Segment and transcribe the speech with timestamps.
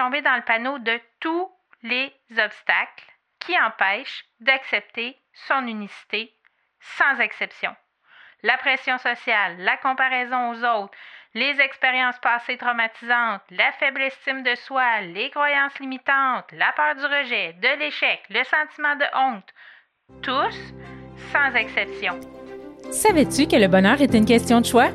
[0.00, 1.50] tombée dans le panneau de tous
[1.82, 3.04] les obstacles
[3.38, 5.14] qui empêchent d'accepter
[5.46, 6.32] son unicité
[6.96, 7.76] sans exception.
[8.42, 10.96] La pression sociale, la comparaison aux autres,
[11.34, 17.04] les expériences passées traumatisantes, la faible estime de soi, les croyances limitantes, la peur du
[17.04, 19.52] rejet, de l'échec, le sentiment de honte,
[20.22, 20.56] tous
[21.30, 22.18] sans exception.
[22.90, 24.88] Savais-tu que le bonheur est une question de choix?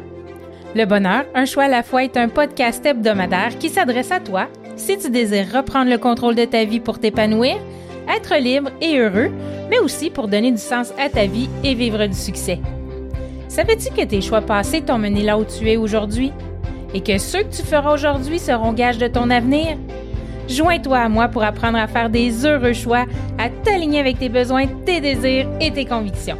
[0.73, 4.49] Le bonheur, un choix à la fois est un podcast hebdomadaire qui s'adresse à toi
[4.75, 7.57] si tu désires reprendre le contrôle de ta vie pour t'épanouir,
[8.15, 9.31] être libre et heureux,
[9.69, 12.59] mais aussi pour donner du sens à ta vie et vivre du succès.
[13.47, 16.31] Savais-tu que tes choix passés t'ont mené là où tu es aujourd'hui
[16.93, 19.77] et que ceux que tu feras aujourd'hui seront gages de ton avenir?
[20.47, 23.05] Joins-toi à moi pour apprendre à faire des heureux choix,
[23.39, 26.37] à t'aligner avec tes besoins, tes désirs et tes convictions.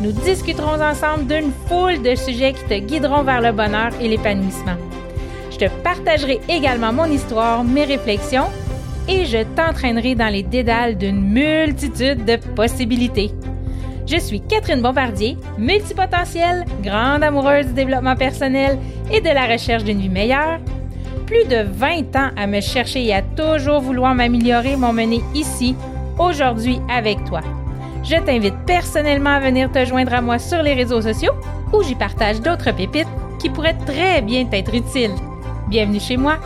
[0.00, 4.76] Nous discuterons ensemble d'une foule de sujets qui te guideront vers le bonheur et l'épanouissement.
[5.58, 8.46] Je te partagerai également mon histoire, mes réflexions
[9.08, 13.32] et je t'entraînerai dans les dédales d'une multitude de possibilités.
[14.06, 18.78] Je suis Catherine Bombardier, multipotentielle, grande amoureuse du développement personnel
[19.10, 20.60] et de la recherche d'une vie meilleure.
[21.26, 25.74] Plus de 20 ans à me chercher et à toujours vouloir m'améliorer m'ont mené ici,
[26.18, 27.40] aujourd'hui avec toi.
[28.04, 31.32] Je t'invite personnellement à venir te joindre à moi sur les réseaux sociaux
[31.72, 33.08] où j'y partage d'autres pépites
[33.40, 35.14] qui pourraient très bien t'être utiles.
[35.68, 36.38] Bienvenue chez moi!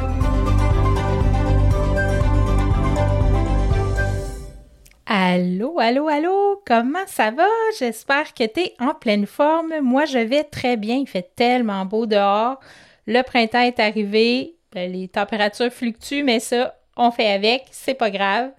[5.06, 7.47] Allô, allô, allô, comment ça va?
[7.79, 9.79] J'espère que tu es en pleine forme.
[9.81, 10.97] Moi, je vais très bien.
[10.97, 12.59] Il fait tellement beau dehors.
[13.06, 14.56] Le printemps est arrivé.
[14.73, 17.67] Ben, les températures fluctuent, mais ça, on fait avec.
[17.70, 18.51] C'est pas grave.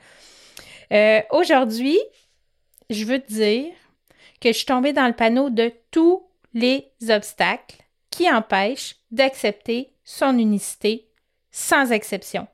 [0.93, 1.99] Euh, aujourd'hui,
[2.89, 3.73] je veux te dire
[4.39, 10.37] que je suis tombée dans le panneau de tous les obstacles qui empêchent d'accepter son
[10.37, 11.07] unicité
[11.51, 12.47] sans exception.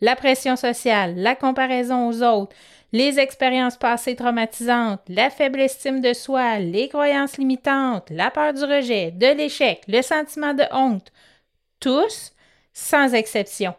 [0.00, 2.56] La pression sociale, la comparaison aux autres,
[2.92, 8.64] les expériences passées traumatisantes, la faible estime de soi, les croyances limitantes, la peur du
[8.64, 11.12] rejet, de l'échec, le sentiment de honte,
[11.78, 12.32] tous
[12.72, 13.74] sans exception.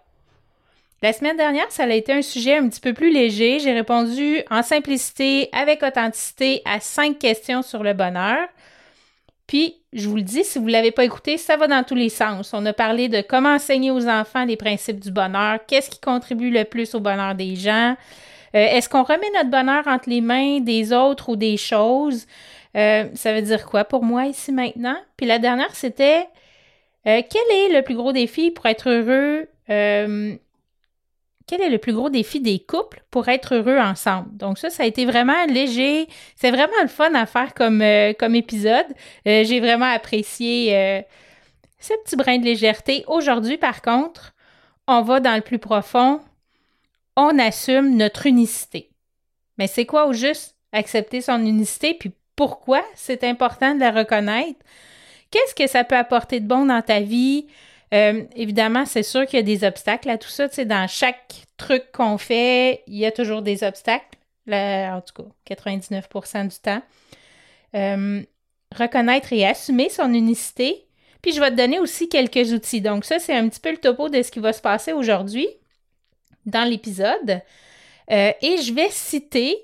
[1.02, 3.60] La semaine dernière, ça a été un sujet un petit peu plus léger.
[3.60, 8.48] J'ai répondu en simplicité, avec authenticité, à cinq questions sur le bonheur.
[9.52, 11.94] Puis, je vous le dis, si vous ne l'avez pas écouté, ça va dans tous
[11.94, 12.54] les sens.
[12.54, 16.52] On a parlé de comment enseigner aux enfants les principes du bonheur, qu'est-ce qui contribue
[16.52, 17.98] le plus au bonheur des gens,
[18.56, 22.28] euh, est-ce qu'on remet notre bonheur entre les mains des autres ou des choses?
[22.78, 24.96] Euh, ça veut dire quoi pour moi ici maintenant?
[25.18, 26.30] Puis la dernière, c'était
[27.06, 29.50] euh, quel est le plus gros défi pour être heureux
[31.48, 34.36] quel est le plus gros défi des couples pour être heureux ensemble?
[34.36, 36.08] Donc ça, ça a été vraiment léger.
[36.36, 38.86] C'est vraiment le fun à faire comme, euh, comme épisode.
[39.28, 41.02] Euh, j'ai vraiment apprécié euh,
[41.80, 43.04] ce petit brin de légèreté.
[43.08, 44.34] Aujourd'hui, par contre,
[44.88, 46.22] on va dans le plus profond.
[47.16, 48.90] On assume notre unicité.
[49.58, 51.94] Mais c'est quoi au juste accepter son unicité?
[51.94, 54.60] Puis pourquoi c'est important de la reconnaître?
[55.32, 57.48] Qu'est-ce que ça peut apporter de bon dans ta vie?
[57.94, 60.48] Euh, évidemment, c'est sûr qu'il y a des obstacles à tout ça.
[60.48, 64.18] Tu sais, dans chaque truc qu'on fait, il y a toujours des obstacles.
[64.48, 66.82] en tout cas, 99% du temps.
[67.76, 68.22] Euh,
[68.76, 70.86] reconnaître et assumer son unicité.
[71.22, 72.82] Puis je vais te donner aussi quelques outils.
[72.82, 75.48] Donc ça, c'est un petit peu le topo de ce qui va se passer aujourd'hui
[76.46, 77.42] dans l'épisode.
[78.12, 79.56] Euh, et je vais citer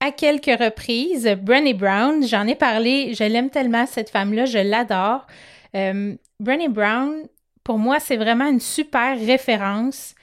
[0.00, 2.26] à quelques reprises Brené Brown.
[2.26, 5.26] J'en ai parlé, je l'aime tellement, cette femme-là, je l'adore.
[5.74, 7.28] Euh, Brené Brown,
[7.64, 10.14] pour moi, c'est vraiment une super référence.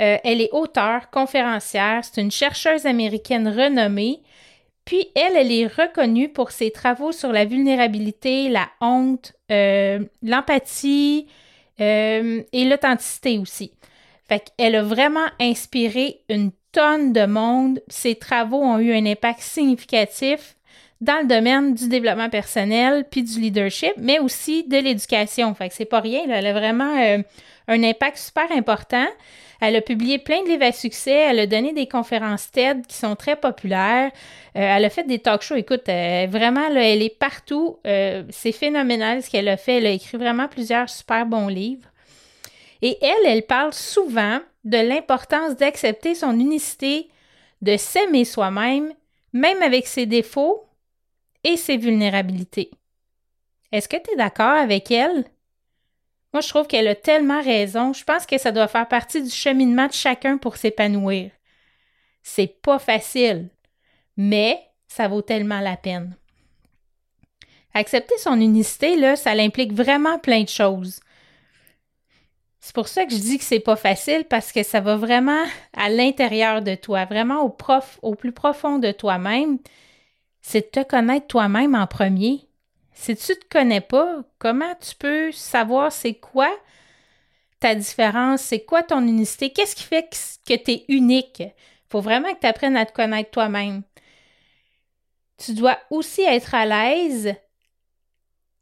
[0.00, 4.22] Euh, elle est auteure, conférencière, c'est une chercheuse américaine renommée.
[4.84, 11.28] Puis elle, elle est reconnue pour ses travaux sur la vulnérabilité, la honte, euh, l'empathie
[11.80, 13.72] euh, et l'authenticité aussi.
[14.28, 17.80] Fait qu'elle a vraiment inspiré une tonne de monde.
[17.88, 20.56] Ses travaux ont eu un impact significatif
[21.02, 25.52] dans le domaine du développement personnel puis du leadership, mais aussi de l'éducation.
[25.52, 27.18] Fait que c'est pas rien, elle a vraiment euh,
[27.66, 29.06] un impact super important.
[29.60, 32.96] Elle a publié plein de livres à succès, elle a donné des conférences TED qui
[32.96, 34.12] sont très populaires,
[34.56, 35.56] euh, elle a fait des talk shows.
[35.56, 37.78] Écoute, euh, vraiment, elle est partout.
[37.84, 39.78] c'est phénoménal ce qu'elle a fait.
[39.78, 41.88] Elle a écrit vraiment plusieurs super bons livres.
[42.80, 47.08] Et elle, elle parle souvent de l'importance d'accepter son unicité,
[47.60, 48.92] de s'aimer soi-même,
[49.32, 50.64] même avec ses défauts,
[51.44, 52.70] et ses vulnérabilités.
[53.72, 55.24] Est-ce que tu es d'accord avec elle?
[56.32, 57.92] Moi, je trouve qu'elle a tellement raison.
[57.92, 61.30] Je pense que ça doit faire partie du cheminement de chacun pour s'épanouir.
[62.22, 63.50] C'est pas facile,
[64.16, 66.16] mais ça vaut tellement la peine.
[67.74, 71.00] Accepter son unicité, là, ça implique vraiment plein de choses.
[72.60, 75.44] C'est pour ça que je dis que c'est pas facile parce que ça va vraiment
[75.72, 79.58] à l'intérieur de toi, vraiment au prof, au plus profond de toi-même.
[80.42, 82.48] C'est de te connaître toi-même en premier.
[82.92, 86.50] Si tu te connais pas, comment tu peux savoir c'est quoi
[87.60, 90.10] ta différence, c'est quoi ton unicité, qu'est-ce qui fait
[90.44, 91.40] que tu es unique?
[91.40, 91.52] Il
[91.90, 93.82] faut vraiment que tu apprennes à te connaître toi-même.
[95.38, 97.34] Tu dois aussi être à l'aise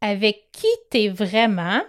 [0.02, 1.80] avec qui tu es vraiment,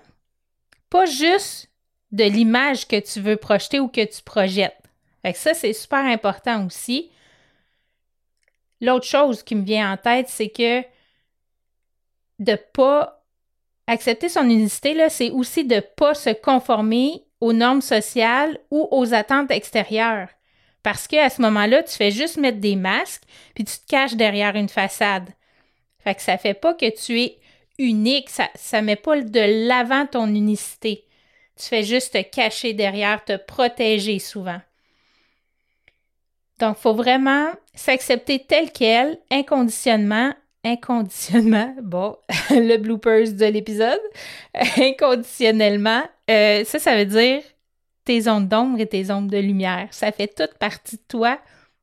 [0.90, 1.70] pas juste
[2.12, 4.78] de l'image que tu veux projeter ou que tu projettes.
[5.22, 7.12] Fait ça, c'est super important aussi.
[8.82, 10.82] L'autre chose qui me vient en tête, c'est que
[12.40, 13.24] de pas
[13.88, 19.52] accepter son unicité, c'est aussi de pas se conformer aux normes sociales ou aux attentes
[19.52, 20.30] extérieures.
[20.84, 23.24] Parce qu'à ce moment-là, tu fais juste mettre des masques,
[23.54, 25.30] puis tu te caches derrière une façade.
[26.00, 27.38] Fait que ça fait pas que tu es
[27.78, 31.06] unique, ça ne met pas de l'avant ton unicité.
[31.56, 34.60] Tu fais juste te cacher derrière, te protéger souvent.
[36.62, 40.32] Donc, il faut vraiment s'accepter tel quel, inconditionnellement,
[40.64, 42.16] inconditionnellement, bon,
[42.52, 44.00] le bloopers de l'épisode,
[44.78, 47.42] inconditionnellement, euh, ça, ça veut dire
[48.06, 49.88] tes ondes d'ombre et tes ondes de lumière.
[49.90, 51.40] Ça fait toute partie de toi,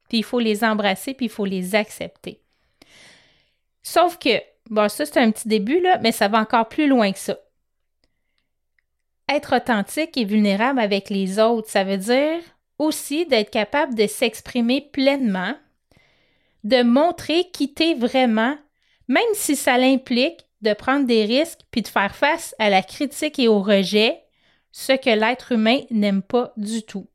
[0.09, 2.41] puis il faut les embrasser, puis il faut les accepter.
[3.83, 4.41] Sauf que,
[4.71, 7.37] bon, ça, c'est un petit début, là, mais ça va encore plus loin que ça
[9.29, 12.41] être authentique et vulnérable avec les autres, ça veut dire
[12.79, 15.55] aussi d'être capable de s'exprimer pleinement,
[16.65, 18.57] de montrer qui t'es vraiment,
[19.09, 23.39] même si ça l'implique de prendre des risques puis de faire face à la critique
[23.39, 24.23] et au rejet,
[24.73, 27.07] ce que l'être humain n'aime pas du tout.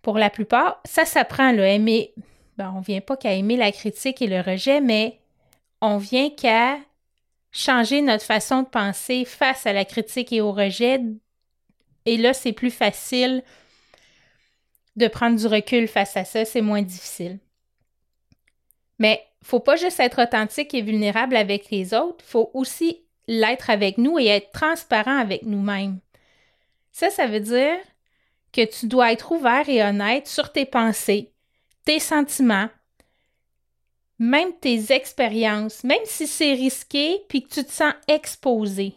[0.00, 2.12] Pour la plupart, ça s'apprend, le aimer.
[2.56, 5.20] Ben, on vient pas qu'à aimer la critique et le rejet, mais
[5.80, 6.78] on vient qu'à
[7.52, 11.00] changer notre façon de penser face à la critique et au rejet.
[12.06, 13.44] Et là, c'est plus facile
[14.96, 17.38] de prendre du recul face à ça, c'est moins difficile.
[18.98, 23.98] Mais faut pas juste être authentique et vulnérable avec les autres, faut aussi l'être avec
[23.98, 25.98] nous et être transparent avec nous-mêmes.
[26.92, 27.76] Ça, ça veut dire
[28.52, 31.32] que tu dois être ouvert et honnête sur tes pensées,
[31.84, 32.68] tes sentiments,
[34.18, 38.94] même tes expériences, même si c'est risqué, puis que tu te sens exposé.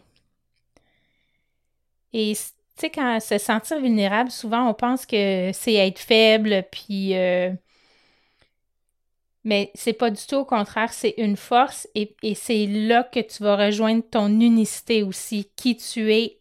[2.12, 2.34] Et
[2.76, 7.16] tu sais, quand se sentir vulnérable, souvent on pense que c'est être faible, puis.
[7.16, 7.52] Euh,
[9.44, 13.20] mais c'est pas du tout au contraire, c'est une force et, et c'est là que
[13.20, 16.38] tu vas rejoindre ton unicité aussi, qui tu es,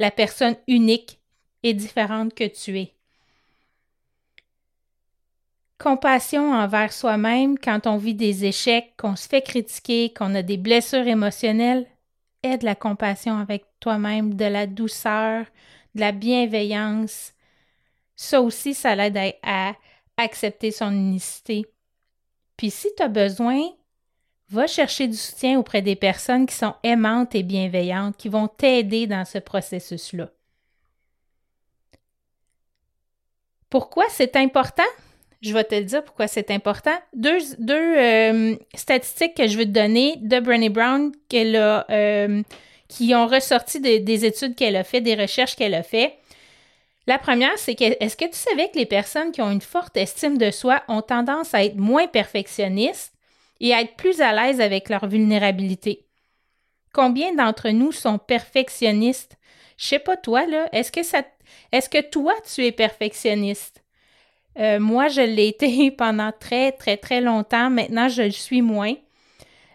[0.00, 1.20] la personne unique
[1.62, 2.94] et différente que tu es
[5.80, 10.58] compassion envers soi-même quand on vit des échecs, qu'on se fait critiquer, qu'on a des
[10.58, 11.86] blessures émotionnelles.
[12.42, 15.46] Aide la compassion avec toi-même, de la douceur,
[15.94, 17.34] de la bienveillance.
[18.16, 19.74] Ça aussi, ça l'aide à,
[20.16, 21.64] accepter son unicité.
[22.56, 23.58] Puis si tu as besoin,
[24.50, 29.06] va chercher du soutien auprès des personnes qui sont aimantes et bienveillantes, qui vont t'aider
[29.06, 30.28] dans ce processus-là.
[33.70, 34.82] Pourquoi c'est important?
[35.42, 36.96] Je vais te dire pourquoi c'est important.
[37.14, 37.38] Deux,
[37.70, 42.42] euh, statistiques que je veux te donner de Brené Brown euh,
[42.88, 46.18] qui ont ressorti des études qu'elle a fait, des recherches qu'elle a fait.
[47.06, 49.96] La première, c'est que est-ce que tu savais que les personnes qui ont une forte
[49.96, 53.14] estime de soi ont tendance à être moins perfectionnistes
[53.60, 56.06] et à être plus à l'aise avec leur vulnérabilité?
[56.92, 59.36] Combien d'entre nous sont perfectionnistes?
[59.78, 63.79] Je sais pas toi, là, est-ce que toi, tu es perfectionniste?
[64.60, 67.70] Euh, moi, je l'ai été pendant très, très, très longtemps.
[67.70, 68.94] Maintenant, je le suis moins.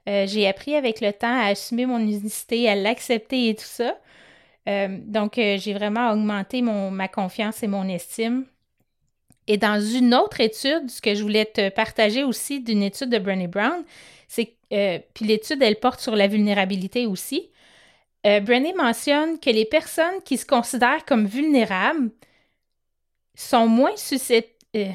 [0.07, 3.97] Euh, j'ai appris avec le temps à assumer mon unicité, à l'accepter et tout ça.
[4.69, 8.45] Euh, donc, j'ai vraiment augmenté mon, ma confiance et mon estime.
[9.47, 13.19] Et dans une autre étude, ce que je voulais te partager aussi d'une étude de
[13.19, 13.83] Brené Brown,
[14.27, 14.53] c'est
[15.13, 17.49] puis l'étude, elle porte sur la vulnérabilité aussi.
[18.23, 22.09] Brené mentionne que les personnes qui se considèrent comme vulnérables
[23.35, 24.89] sont moins susceptibles euh,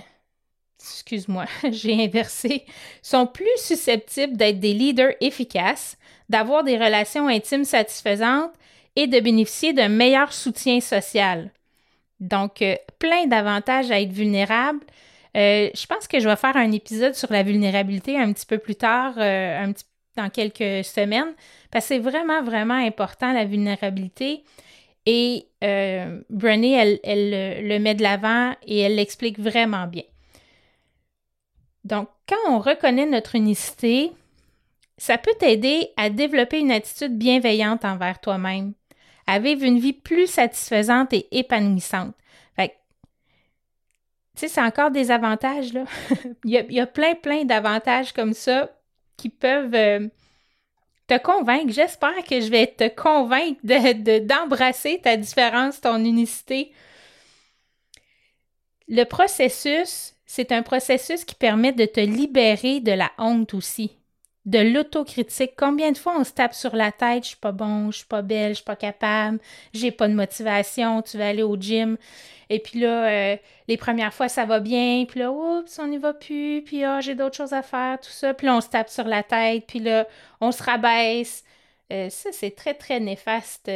[0.78, 2.64] excuse-moi, j'ai inversé,
[3.02, 5.96] sont plus susceptibles d'être des leaders efficaces,
[6.28, 8.52] d'avoir des relations intimes satisfaisantes
[8.96, 11.50] et de bénéficier d'un meilleur soutien social.
[12.18, 14.80] Donc, euh, plein d'avantages à être vulnérable.
[15.36, 18.58] Euh, je pense que je vais faire un épisode sur la vulnérabilité un petit peu
[18.58, 19.84] plus tard, petit,
[20.16, 21.34] dans quelques semaines,
[21.70, 24.42] parce que c'est vraiment, vraiment important, la vulnérabilité.
[25.12, 27.00] Et euh, elle,
[27.66, 30.04] le met de l'avant et elle l'explique vraiment bien.
[31.82, 34.12] Donc, quand on reconnaît notre unicité,
[34.98, 38.74] ça peut t'aider à développer une attitude bienveillante envers toi-même,
[39.26, 42.14] à vivre une vie plus satisfaisante et épanouissante.
[44.36, 45.84] Tu sais, c'est encore des avantages, là.
[46.44, 48.70] il, y a, plein, plein d'avantages comme ça
[49.16, 50.08] qui peuvent euh,
[51.10, 51.72] te convaincre.
[51.72, 53.60] J'espère que je vais te convaincre
[54.20, 56.72] d'embrasser de, ta différence, ton unicité.
[58.88, 63.99] Le processus, c'est un processus qui permet de te libérer de la honte aussi
[64.46, 65.52] de l'autocritique.
[65.56, 68.06] Combien de fois on se tape sur la tête, je suis pas bon, je suis
[68.06, 69.38] pas belle, je suis pas capable,
[69.74, 71.98] j'ai pas de motivation, tu vas aller au gym.
[72.48, 73.36] Et puis là, euh,
[73.68, 77.00] les premières fois, ça va bien, puis là, oups, on n'y va plus, puis ah,
[77.00, 78.34] j'ai d'autres choses à faire, tout ça.
[78.34, 80.06] Puis là, on se tape sur la tête, puis là,
[80.40, 81.44] on se rabaisse.
[81.92, 83.70] Euh, ça, c'est très, très néfaste.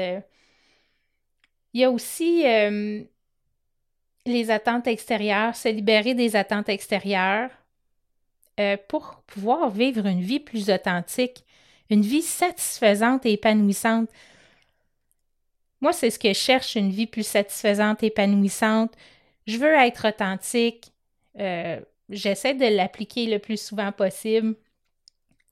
[1.75, 3.03] Il y a aussi euh,
[4.27, 7.51] les attentes extérieures, se libérer des attentes extérieures.
[8.61, 11.45] Euh, pour pouvoir vivre une vie plus authentique,
[11.91, 14.09] une vie satisfaisante et épanouissante.
[15.81, 18.93] Moi, c'est ce que je cherche, une vie plus satisfaisante et épanouissante.
[19.49, 20.93] Je veux être authentique.
[21.41, 24.55] Euh, j'essaie de l'appliquer le plus souvent possible.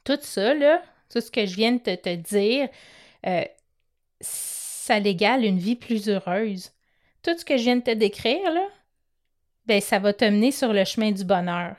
[0.05, 0.81] Tout ça, là,
[1.11, 2.69] tout ce que je viens de te, dire,
[3.27, 3.45] euh,
[4.21, 6.71] ça l'égale une vie plus heureuse.
[7.23, 8.69] Tout ce que je viens de te décrire, là,
[9.67, 11.75] ben, ça va te mener sur le chemin du bonheur.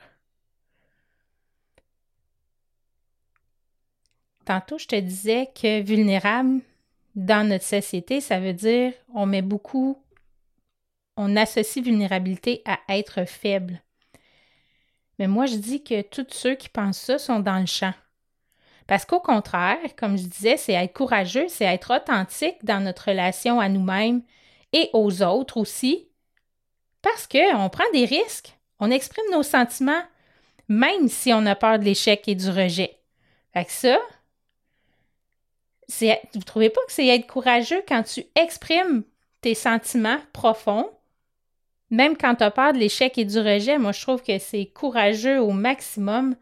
[4.44, 6.60] Tantôt, je te disais que vulnérable
[7.14, 9.98] dans notre société, ça veut dire on met beaucoup,
[11.16, 13.80] on associe vulnérabilité à être faible.
[15.18, 17.94] Mais moi, je dis que tous ceux qui pensent ça sont dans le champ.
[18.86, 23.60] Parce qu'au contraire, comme je disais, c'est être courageux, c'est être authentique dans notre relation
[23.60, 24.22] à nous-mêmes
[24.72, 26.08] et aux autres aussi.
[27.00, 30.02] Parce qu'on prend des risques, on exprime nos sentiments,
[30.68, 32.98] même si on a peur de l'échec et du rejet.
[33.54, 33.98] Fait que ça,
[35.88, 39.04] vous ne trouvez pas que c'est être courageux quand tu exprimes
[39.40, 40.90] tes sentiments profonds,
[41.90, 43.78] même quand tu as peur de l'échec et du rejet?
[43.78, 46.34] Moi, je trouve que c'est courageux au maximum.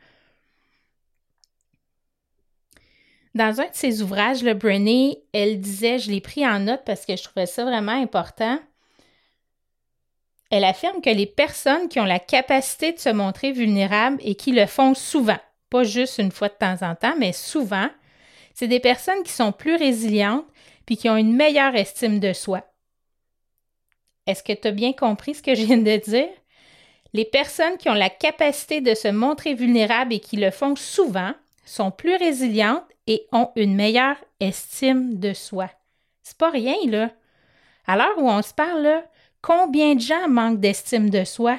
[3.34, 7.06] Dans un de ses ouvrages, le Brené, elle disait, je l'ai pris en note parce
[7.06, 8.58] que je trouvais ça vraiment important.
[10.50, 14.52] Elle affirme que les personnes qui ont la capacité de se montrer vulnérables et qui
[14.52, 15.38] le font souvent,
[15.70, 17.88] pas juste une fois de temps en temps, mais souvent,
[18.54, 20.46] c'est des personnes qui sont plus résilientes
[20.86, 22.64] puis qui ont une meilleure estime de soi.
[24.26, 26.28] Est-ce que tu as bien compris ce que je viens de dire?
[27.12, 31.32] Les personnes qui ont la capacité de se montrer vulnérables et qui le font souvent
[31.64, 35.70] sont plus résilientes et ont une meilleure estime de soi.
[36.22, 37.10] C'est pas rien, là.
[37.86, 39.02] À l'heure où on se parle,
[39.40, 41.58] combien de gens manquent d'estime de soi?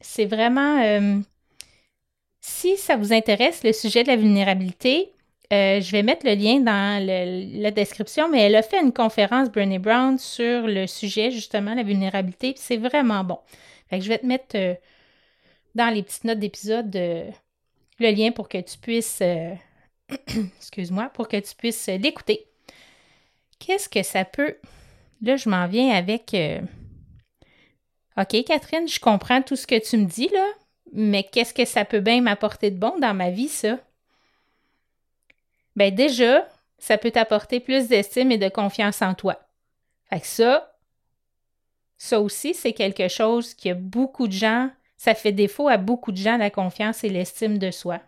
[0.00, 0.80] C'est vraiment.
[0.82, 1.18] Euh,
[2.46, 5.14] si ça vous intéresse, le sujet de la vulnérabilité,
[5.50, 9.50] euh, je vais mettre le lien dans la description, mais elle a fait une conférence,
[9.50, 12.52] Brené Brown, sur le sujet, justement, la vulnérabilité.
[12.58, 13.38] C'est vraiment bon.
[13.88, 14.74] Fait je vais te mettre euh,
[15.74, 17.30] dans les petites notes d'épisode euh,
[17.98, 19.22] le lien pour que tu puisses,
[20.58, 22.44] excuse-moi, pour que tu puisses l'écouter.
[23.58, 24.58] Qu'est-ce que ça peut...
[25.22, 26.36] Là, je m'en viens avec...
[28.18, 30.46] OK, Catherine, je comprends tout ce que tu me dis, là,
[30.94, 33.78] mais qu'est-ce que ça peut bien m'apporter de bon dans ma vie, ça?
[35.74, 36.46] Ben déjà,
[36.78, 39.40] ça peut t'apporter plus d'estime et de confiance en toi.
[40.08, 40.72] Fait que ça,
[41.98, 46.12] ça aussi, c'est quelque chose qui a beaucoup de gens, ça fait défaut à beaucoup
[46.12, 47.98] de gens la confiance et l'estime de soi.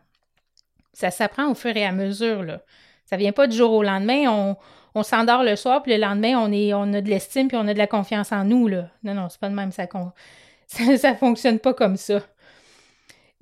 [0.93, 2.61] Ça s'apprend au fur et à mesure, là.
[3.05, 4.57] Ça vient pas du jour au lendemain,
[4.95, 7.69] on, s'endort le soir, puis le lendemain, on, est, on a de l'estime, puis on
[7.69, 8.91] a de la confiance en nous, là.
[9.03, 9.87] Non, non, c'est pas de même, ça,
[10.67, 12.23] ça, ça fonctionne pas comme ça.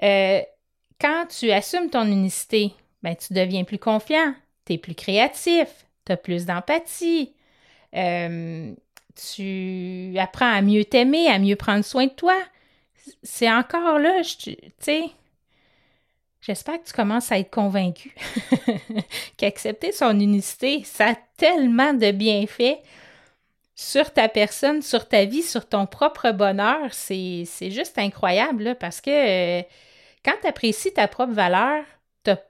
[0.03, 0.41] Euh,
[1.01, 2.73] quand tu assumes ton unicité,
[3.03, 4.35] ben, tu deviens plus confiant,
[4.67, 5.69] tu es plus créatif,
[6.05, 7.35] tu as plus d'empathie,
[7.95, 8.73] euh,
[9.15, 12.37] tu apprends à mieux t'aimer, à mieux prendre soin de toi.
[13.23, 15.05] C'est encore là, tu sais,
[16.41, 18.15] j'espère que tu commences à être convaincu
[19.37, 22.79] qu'accepter son unicité, ça a tellement de bienfaits
[23.75, 29.11] sur ta personne, sur ta vie, sur ton propre bonheur, c'est juste incroyable parce que
[29.61, 29.63] euh,
[30.25, 31.85] quand tu apprécies ta propre valeur,
[32.25, 32.41] tu as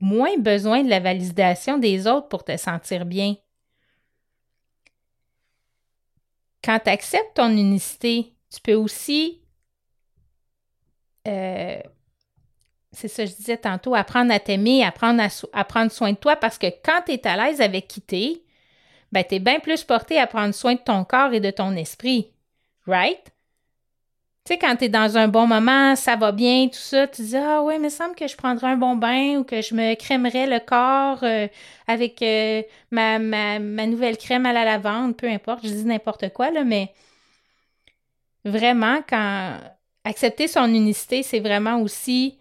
[0.00, 3.36] moins besoin de la validation des autres pour te sentir bien.
[6.62, 9.40] Quand tu acceptes ton unicité, tu peux aussi,
[11.26, 11.80] euh,
[12.92, 15.22] c'est ça que je disais tantôt, apprendre à t'aimer, apprendre
[15.54, 18.02] à, prendre soin de toi parce que quand tu es à l'aise avec qui
[19.12, 21.76] ben, tu es bien plus porté à prendre soin de ton corps et de ton
[21.76, 22.30] esprit.
[22.86, 23.32] Right?
[24.50, 27.36] sais, quand tu es dans un bon moment, ça va bien, tout ça, tu dis
[27.36, 29.94] Ah ouais, il me semble que je prendrais un bon bain ou que je me
[29.94, 31.46] crèmerais le corps euh,
[31.86, 33.18] avec euh, ma,
[33.86, 36.92] nouvelle crème à la lavande, peu importe, je dis n'importe quoi, là, mais
[38.44, 39.58] vraiment, quand
[40.04, 42.38] accepter son unicité, c'est vraiment aussi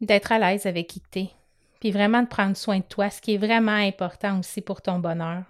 [0.00, 1.24] d'être à l'aise avec qui tu
[1.80, 4.98] puis vraiment de prendre soin de toi, ce qui est vraiment important aussi pour ton
[4.98, 5.44] bonheur.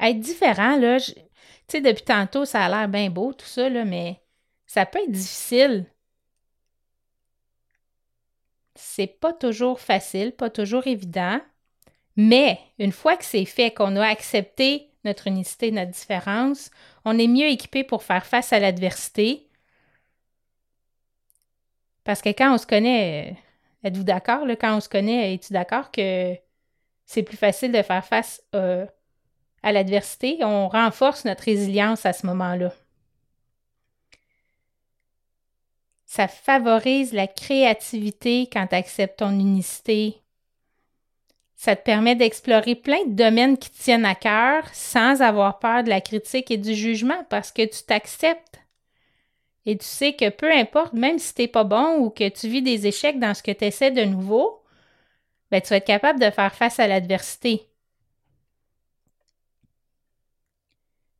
[0.00, 1.14] Être différent, là, tu
[1.68, 4.20] sais, depuis tantôt, ça a l'air bien beau, tout ça, là, mais
[4.66, 5.86] ça peut être difficile.
[8.74, 11.40] C'est pas toujours facile, pas toujours évident,
[12.16, 16.70] mais une fois que c'est fait, qu'on a accepté notre unicité, notre différence,
[17.04, 19.48] on est mieux équipé pour faire face à l'adversité.
[22.04, 23.36] Parce que quand on se connaît,
[23.84, 26.34] êtes-vous d'accord, quand on se connaît, es-tu d'accord que
[27.04, 28.86] c'est plus facile de faire face euh,
[29.62, 30.38] à l'adversité?
[30.42, 32.72] On renforce notre résilience à ce moment-là.
[36.06, 40.24] Ça favorise la créativité quand tu acceptes ton unicité,
[41.64, 45.82] ça te permet d'explorer plein de domaines qui te tiennent à cœur sans avoir peur
[45.82, 48.60] de la critique et du jugement parce que tu t'acceptes.
[49.66, 52.62] Et tu sais que peu importe, même si t'es pas bon ou que tu vis
[52.62, 54.62] des échecs dans ce que tu essaies de nouveau,
[55.50, 57.68] ben, tu vas être capable de faire face à l'adversité.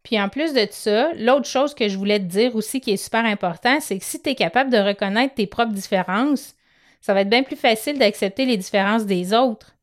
[0.03, 2.99] Puis en plus de ça, l'autre chose que je voulais te dire aussi qui est
[2.99, 6.55] super important, c'est que si tu es capable de reconnaître tes propres différences,
[7.01, 9.75] ça va être bien plus facile d'accepter les différences des autres.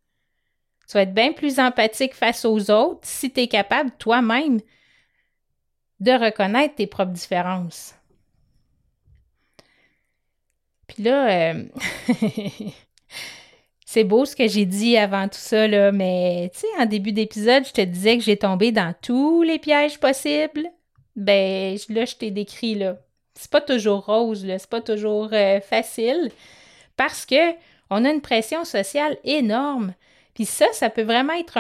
[0.88, 4.60] Tu vas être bien plus empathique face aux autres si tu es capable toi-même
[6.00, 7.96] de reconnaître tes propres différences.
[10.94, 11.64] Puis là, euh,
[13.86, 17.66] c'est beau ce que j'ai dit avant tout ça, mais tu sais, en début d'épisode,
[17.66, 20.68] je te disais que j'ai tombé dans tous les pièges possibles.
[21.16, 22.98] Ben, là, je t'ai décrit, là.
[23.36, 26.30] C'est pas toujours rose, là, c'est pas toujours euh, facile
[26.98, 27.54] parce que
[27.90, 29.94] on a une pression sociale énorme.
[30.34, 31.58] Puis ça, ça peut vraiment être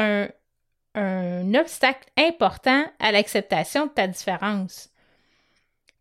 [0.96, 4.91] un obstacle important à l'acceptation de ta différence.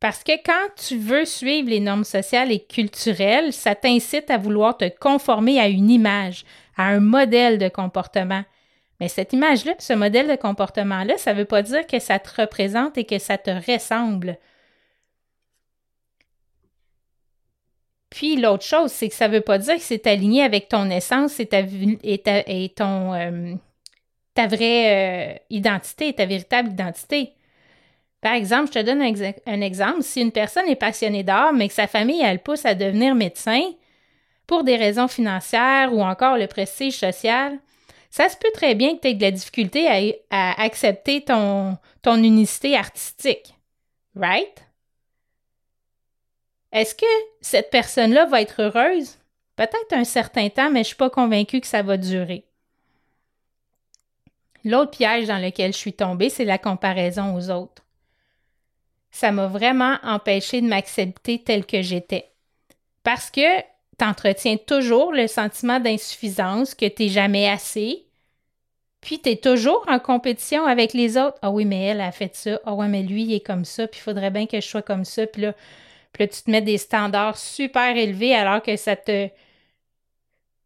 [0.01, 4.79] Parce que quand tu veux suivre les normes sociales et culturelles, ça t'incite à vouloir
[4.79, 6.45] te conformer à une image,
[6.79, 8.43] à un modèle de comportement.
[8.99, 12.41] Mais cette image-là, ce modèle de comportement-là, ça ne veut pas dire que ça te
[12.41, 14.39] représente et que ça te ressemble.
[18.09, 20.91] Puis l'autre chose, c'est que ça ne veut pas dire que c'est aligné avec ton
[20.91, 23.55] essence et ta, et ton, euh,
[24.35, 27.35] ta vraie euh, identité, ta véritable identité.
[28.21, 30.03] Par exemple, je te donne un, exemple.
[30.03, 33.63] Si une personne est passionnée d'art, mais que sa famille, elle pousse à devenir médecin
[34.47, 37.59] pour des raisons financières ou encore le prestige social,
[38.11, 42.23] ça se peut très bien que tu aies de la difficulté à, accepter ton, ton
[42.23, 43.55] unicité artistique.
[44.15, 44.65] Right?
[46.73, 47.07] Est-ce que
[47.41, 49.17] cette personne-là va être heureuse?
[49.57, 52.45] Peut-être un certain temps, mais je ne suis pas convaincue que ça va durer.
[54.65, 57.83] L'autre piège dans lequel je suis tombée, c'est la comparaison aux autres.
[59.11, 62.31] Ça m'a vraiment empêché de m'accepter tel que j'étais.
[63.03, 63.61] Parce que
[63.99, 68.07] tu entretiens toujours le sentiment d'insuffisance, que tu jamais assez,
[69.01, 71.39] puis tu es toujours en compétition avec les autres.
[71.43, 72.61] Ah oui, mais elle a fait ça.
[72.65, 74.83] Ah oui, mais lui, il est comme ça, puis il faudrait bien que je sois
[74.83, 75.27] comme ça.
[75.27, 75.55] Puis là,
[76.15, 79.29] tu te mets des standards super élevés alors que ça te.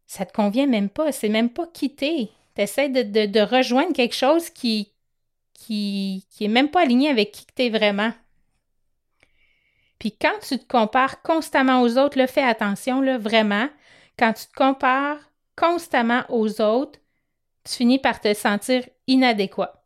[0.07, 1.11] Ça te convient même pas.
[1.11, 2.29] C'est même pas quitter.
[2.55, 4.91] Tu essaies de, rejoindre quelque chose qui,
[5.53, 8.11] qui, qui est même pas aligné avec qui tu es vraiment.
[9.99, 13.67] Puis quand tu te compares constamment aux autres, là, fais attention, là, vraiment.
[14.17, 15.19] Quand tu te compares
[15.55, 16.99] constamment aux autres,
[17.63, 19.83] tu finis par te sentir inadéquat.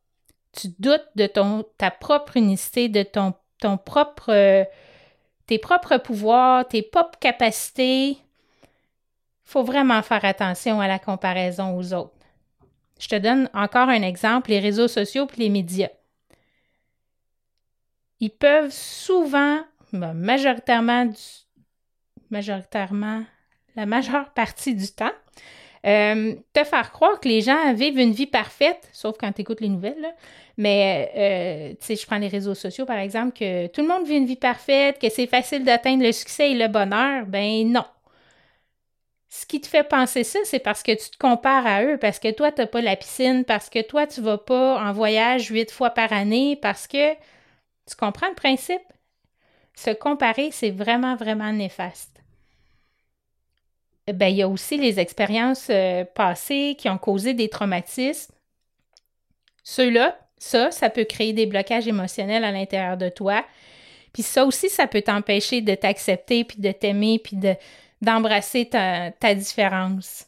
[0.54, 4.67] Tu doutes de ton, ta propre unicité, de ton, ton propre
[5.50, 8.10] tes propres pouvoirs, tes propres capacités.
[8.10, 8.17] Il
[9.45, 12.13] faut vraiment faire attention à la comparaison aux autres.
[13.00, 15.89] Je te donne encore un exemple, les réseaux sociaux et les médias.
[18.19, 21.10] Ils peuvent souvent, ben, majoritairement,
[22.30, 23.23] majoritairement,
[23.75, 25.12] la majeure partie du temps,
[25.86, 29.62] euh, te faire croire que les gens vivent une vie parfaite, sauf quand tu écoutes
[29.62, 30.13] les nouvelles,
[30.58, 34.06] mais, euh, tu sais, je prends les réseaux sociaux, par exemple, que tout le monde
[34.06, 37.25] vit une vie parfaite, que c'est facile d'atteindre le succès et le bonheur.
[37.28, 37.86] Ben non.
[39.30, 42.19] Ce qui te fait penser ça, c'est parce que tu te compares à eux, parce
[42.19, 45.47] que toi, tu n'as pas la piscine, parce que toi, tu vas pas en voyage
[45.47, 48.82] huit fois par année, parce que tu comprends le principe?
[49.79, 52.21] Se comparer, c'est vraiment, vraiment néfaste.
[54.13, 58.33] Ben, il y a aussi les expériences euh, passées qui ont causé des traumatismes.
[59.63, 63.45] Ceux-là, Ça, ça peut créer des blocages émotionnels à l'intérieur de toi.
[64.11, 67.55] Puis ça aussi, ça peut t'empêcher de t'accepter, puis de t'aimer, puis de,
[68.01, 70.25] d'embrasser ta, différence.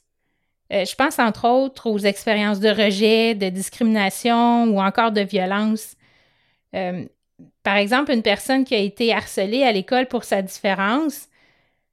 [0.71, 5.97] Euh, je pense entre autres aux expériences de rejet, de discrimination ou encore de violence.
[6.73, 7.05] Euh,
[7.63, 11.27] par exemple, une personne qui a été harcelée à l'école pour sa différence,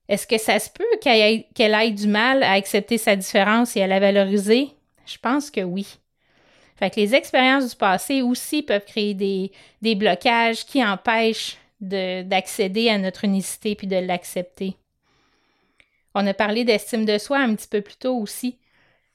[0.08, 3.86] est-ce que ça se peut qu'elle ait, du mal à accepter sa différence et à
[3.86, 4.70] la valoriser?
[5.06, 5.98] Je pense que oui.
[6.76, 12.88] Fait que les expériences du passé aussi peuvent créer des, des blocages qui empêchent d'accéder
[12.88, 14.76] à notre unicité puis de l'accepter.
[16.14, 18.58] On a parlé d'estime de soi un petit peu plus tôt aussi.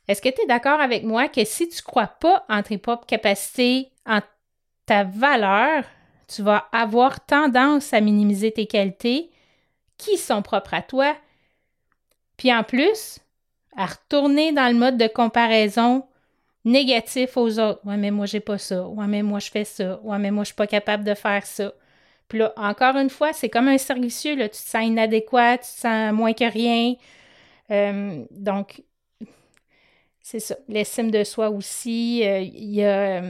[0.08, 2.78] Est-ce que tu es d'accord avec moi que si tu ne crois pas en tes
[2.78, 4.20] propres capacités, en
[4.86, 5.86] ta valeur,
[6.34, 9.30] tu vas avoir tendance à minimiser tes qualités
[9.98, 11.16] qui sont propres à toi,
[12.38, 13.20] puis en plus,
[13.76, 16.06] à retourner dans le mode de comparaison
[16.66, 17.82] négatif aux autres.
[17.86, 18.88] Ouais, mais moi, j'ai pas ça.
[18.88, 20.00] Ouais, mais moi, je fais ça.
[20.02, 21.74] Ouais, mais moi, je suis pas capable de faire ça.
[22.28, 24.50] Puis là, encore une fois, c'est comme un servicieux, là.
[24.50, 26.96] Tu te sens inadéquat, tu te sens moins que rien.
[27.72, 28.84] Euh, donc,
[30.22, 30.56] c'est ça.
[30.70, 32.22] L'estime de soi aussi.
[32.24, 33.22] Euh, il y, y, a,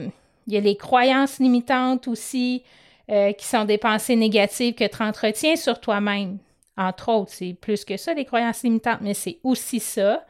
[0.46, 2.62] les croyances limitantes aussi,
[3.10, 6.38] euh, qui sont des pensées négatives que tu entretiens sur toi-même.
[6.76, 10.24] Entre autres, c'est plus que ça, les croyances limitantes, mais c'est aussi ça.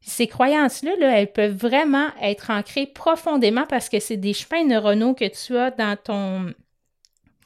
[0.00, 5.14] Ces croyances-là, là, elles peuvent vraiment être ancrées profondément parce que c'est des chemins neuronaux
[5.14, 6.52] que tu as dans ton,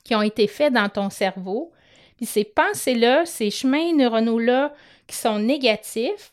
[0.05, 1.73] qui ont été faits dans ton cerveau.
[2.17, 4.75] Puis ces pensées-là, ces chemins neuronaux-là
[5.07, 6.33] qui sont négatifs,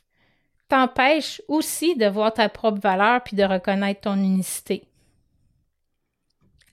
[0.68, 4.84] t'empêchent aussi de voir ta propre valeur puis de reconnaître ton unicité.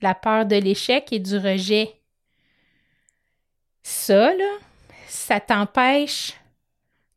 [0.01, 1.93] La peur de l'échec et du rejet.
[3.83, 4.57] Ça, là,
[5.07, 6.33] ça t'empêche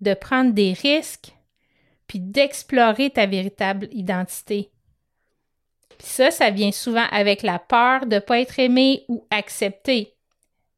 [0.00, 1.32] de prendre des risques
[2.06, 4.70] puis d'explorer ta véritable identité.
[5.98, 10.14] Puis ça, ça vient souvent avec la peur de ne pas être aimé ou accepté.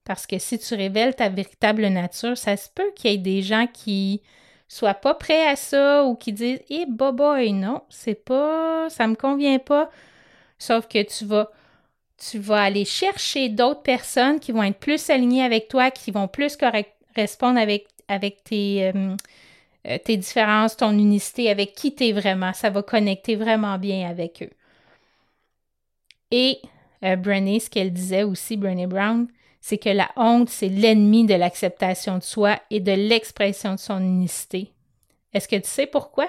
[0.04, 3.40] Parce que si tu révèles ta véritable nature, ça se peut qu'il y ait des
[3.40, 4.20] gens qui
[4.68, 9.14] soient pas prêts à ça ou qui disent Eh, boy, non, c'est pas, ça me
[9.14, 9.90] convient pas.
[10.58, 11.50] Sauf que tu vas,
[12.30, 16.28] tu vas aller chercher d'autres personnes qui vont être plus alignées avec toi, qui vont
[16.28, 17.88] plus correspondre avec,
[18.52, 19.16] euh,
[19.88, 22.52] euh, tes différences, ton unicité, avec qui tu es vraiment.
[22.52, 24.50] Ça va connecter vraiment bien avec eux.
[26.30, 26.60] Et
[27.04, 29.26] euh, Brené, ce qu'elle disait aussi, Brené Brown,
[29.60, 33.98] c'est que la honte, c'est l'ennemi de l'acceptation de soi et de l'expression de son
[33.98, 34.72] unicité.
[35.32, 36.28] Est-ce que tu sais pourquoi?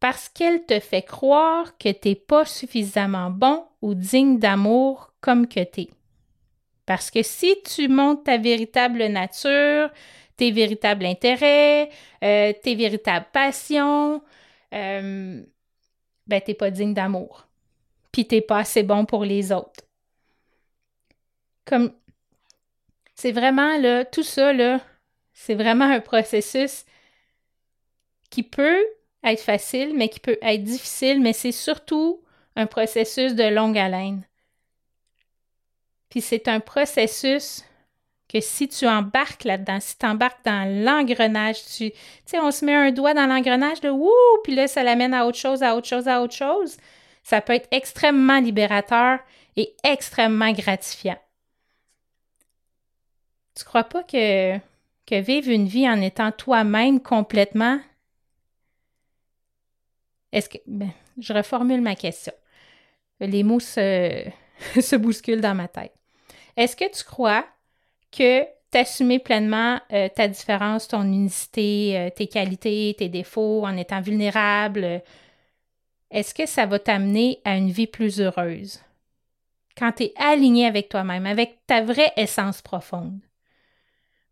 [0.00, 5.46] Parce qu'elle te fait croire que tu n'es pas suffisamment bon ou digne d'amour comme
[5.46, 5.90] que tu es.
[6.86, 9.90] Parce que si tu montres ta véritable nature,
[10.36, 11.90] tes véritables intérêts,
[12.24, 14.22] euh, tes véritables passions,
[14.72, 15.42] euh,
[16.26, 17.46] ben t'es pas digne d'amour.
[18.10, 19.84] Puis t'es pas assez bon pour les autres.
[21.66, 21.92] Comme
[23.14, 24.80] c'est vraiment là, tout ça là,
[25.34, 26.86] c'est vraiment un processus
[28.30, 28.82] qui peut
[29.24, 32.22] être facile, mais qui peut être difficile, mais c'est surtout
[32.56, 34.24] un processus de longue haleine.
[36.08, 37.64] Puis c'est un processus
[38.28, 41.92] que si tu embarques là-dedans, si tu embarques dans l'engrenage, tu
[42.24, 44.12] sais, on se met un doigt dans l'engrenage, de wouh,
[44.44, 46.76] puis là, ça l'amène à autre chose, à autre chose, à autre chose.
[47.24, 49.18] Ça peut être extrêmement libérateur
[49.56, 51.18] et extrêmement gratifiant.
[53.56, 54.56] Tu crois pas que,
[55.06, 57.80] que vivre une vie en étant toi-même complètement.
[60.32, 60.58] Est-ce que.
[60.66, 62.32] Ben, je reformule ma question.
[63.20, 65.94] Les mots se, bousculent dans ma tête.
[66.56, 67.44] Est-ce que tu crois
[68.10, 74.00] que t'assumer pleinement euh, ta différence, ton unicité, euh, tes qualités, tes défauts en étant
[74.00, 75.02] vulnérable,
[76.10, 78.80] est-ce que ça va t'amener à une vie plus heureuse?
[79.76, 83.20] Quand tu es aligné avec toi-même, avec ta vraie essence profonde.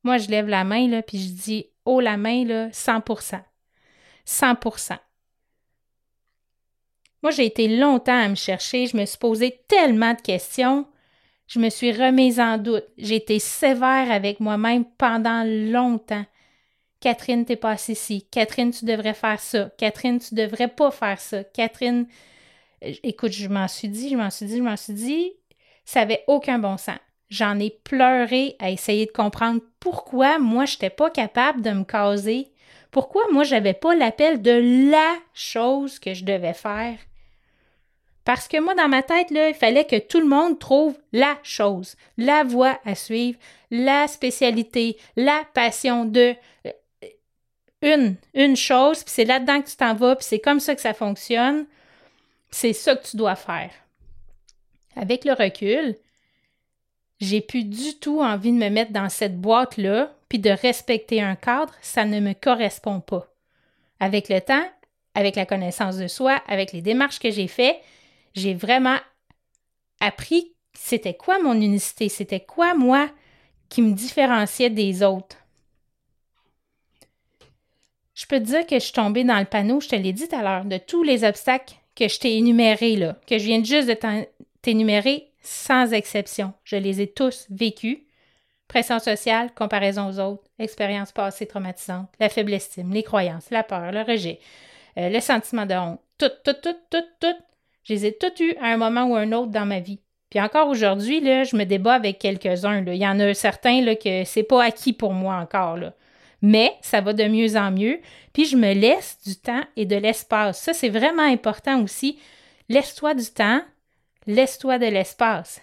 [0.02, 3.40] Moi, je lève la main, là, puis je dis, oh, la main, là, 100%
[4.24, 4.54] 100
[7.22, 10.86] Moi, j'ai été longtemps à me chercher, je me suis posé tellement de questions,
[11.48, 12.84] je me suis remise en doute.
[12.98, 16.24] J'ai été sévère avec moi-même pendant longtemps.
[17.00, 18.26] Catherine, t'es pas ici.
[18.30, 19.70] Catherine, tu devrais faire ça.
[19.78, 21.44] Catherine, tu devrais pas faire ça.
[21.44, 22.06] Catherine,
[22.84, 25.32] euh, écoute, je m'en suis dit, je m'en suis dit, je m'en suis dit,
[25.84, 26.98] ça avait aucun bon sens.
[27.30, 31.84] J'en ai pleuré à essayer de comprendre pourquoi moi, je n'étais pas capable de me
[31.84, 32.52] caser.
[32.90, 36.98] Pourquoi moi, j'avais pas l'appel de la chose que je devais faire?
[38.24, 41.96] Parce que moi, dans ma tête, il fallait que tout le monde trouve la chose,
[42.18, 43.38] la voie à suivre,
[43.70, 46.34] la spécialité, la passion de
[46.66, 46.72] euh,
[47.80, 50.80] une, une chose, puis c'est là-dedans que tu t'en vas, puis c'est comme ça que
[50.80, 51.66] ça fonctionne.
[52.50, 53.70] C'est ça que tu dois faire.
[54.96, 55.96] Avec le recul,
[57.20, 61.36] j'ai plus du tout envie de me mettre dans cette boîte-là, puis de respecter un
[61.36, 63.28] cadre, ça ne me correspond pas.
[64.00, 64.64] Avec le temps,
[65.14, 67.80] avec la connaissance de soi, avec les démarches que j'ai faites,
[68.34, 68.98] j'ai vraiment
[70.00, 73.10] appris c'était quoi mon unicité, c'était quoi moi
[73.68, 75.36] qui me différenciait des autres.
[78.14, 80.28] Je peux te dire que je suis tombée dans le panneau, je te l'ai dit
[80.28, 83.62] tout à l'heure, de tous les obstacles que je t'ai énumérés là, que je viens
[83.62, 83.96] juste de
[84.62, 86.52] t'énumérer sans exception.
[86.62, 88.00] Je les ai tous vécus.
[88.68, 93.90] Pression sociale, comparaison aux autres, expérience passée traumatisante, la faible estime, les croyances, la peur,
[93.90, 94.40] le rejet,
[94.98, 97.36] euh, le sentiment de honte, tout, tout, tout, tout, tout.
[97.84, 100.00] Je les ai toutes eues à un moment ou un autre dans ma vie.
[100.28, 102.84] Puis encore aujourd'hui, je me débat avec quelques-uns.
[102.84, 105.78] Il y en a certains là, que c'est pas acquis pour moi encore.
[105.78, 105.94] Là.
[106.42, 108.00] Mais ça va de mieux en mieux.
[108.34, 110.60] Puis je me laisse du temps et de l'espace.
[110.60, 112.18] Ça, c'est vraiment important aussi.
[112.68, 113.62] Laisse-toi du temps,
[114.28, 115.60] laisse-toi de l'espace.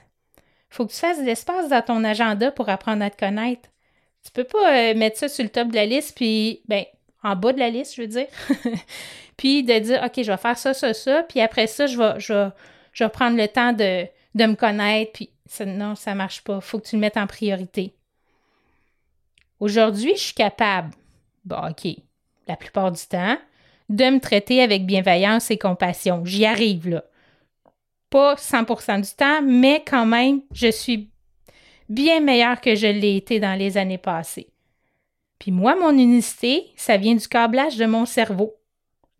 [0.70, 3.70] Faut que tu fasses de l'espace dans ton agenda pour apprendre à te connaître.
[4.26, 6.84] Tu peux pas euh, mettre ça sur le top de la liste, puis, ben,
[7.24, 8.28] en bas de la liste, je veux dire.
[9.38, 12.20] puis de dire, OK, je vais faire ça, ça, ça, puis après ça, je vais,
[12.20, 12.50] je
[12.96, 16.62] je vais prendre le temps de, de me connaître, puis ça, non, ça marche pas.
[16.62, 17.94] Faut que tu le mettes en priorité.
[19.60, 20.92] Aujourd'hui, je suis capable,
[21.44, 21.88] bon, OK,
[22.48, 23.38] la plupart du temps,
[23.90, 26.24] de me traiter avec bienveillance et compassion.
[26.26, 27.04] J'y arrive, là.
[28.16, 31.10] Pas 100% du temps, mais quand même, je suis
[31.90, 34.48] bien meilleure que je l'ai été dans les années passées.
[35.38, 38.56] Puis moi, mon unicité, ça vient du câblage de mon cerveau.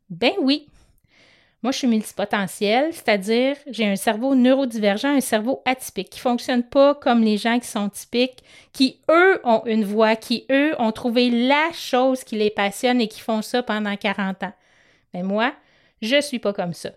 [0.10, 0.70] Ben oui,
[1.62, 6.64] moi, je suis multipotentielle, c'est-à-dire j'ai un cerveau neurodivergent, un cerveau atypique, qui ne fonctionne
[6.64, 10.94] pas comme les gens qui sont typiques, qui, eux, ont une voix, qui, eux, ont
[10.94, 14.54] trouvé la chose qui les passionne et qui font ça pendant 40 ans.
[15.14, 15.52] Mais moi,
[16.02, 16.92] je ne suis pas comme ça.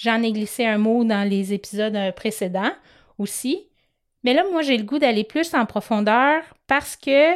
[0.00, 2.72] J'en ai glissé un mot dans les épisodes euh, précédents
[3.18, 3.68] aussi.
[4.24, 7.34] Mais là, moi, j'ai le goût d'aller plus en profondeur parce que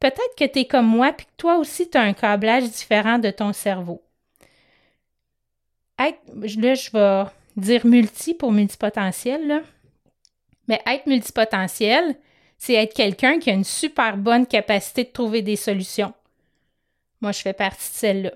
[0.00, 3.18] peut-être que tu es comme moi, puis que toi aussi, tu as un câblage différent
[3.18, 4.02] de ton cerveau
[5.98, 9.62] là, je vais dire multi pour multipotentiel,
[10.66, 12.16] mais être multipotentiel,
[12.56, 16.12] c'est être quelqu'un qui a une super bonne capacité de trouver des solutions.
[17.20, 18.32] Moi, je fais partie de celle-là,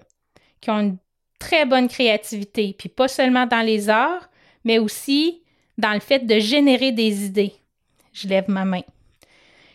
[0.60, 0.96] qui ont une
[1.42, 4.30] très bonne créativité, puis pas seulement dans les arts,
[4.64, 5.42] mais aussi
[5.76, 7.52] dans le fait de générer des idées.
[8.12, 8.82] Je lève ma main.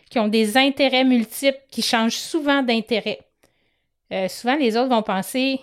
[0.08, 3.20] Qui ont des intérêts multiples, qui changent souvent d'intérêt.
[4.12, 5.60] Euh, souvent, les autres vont penser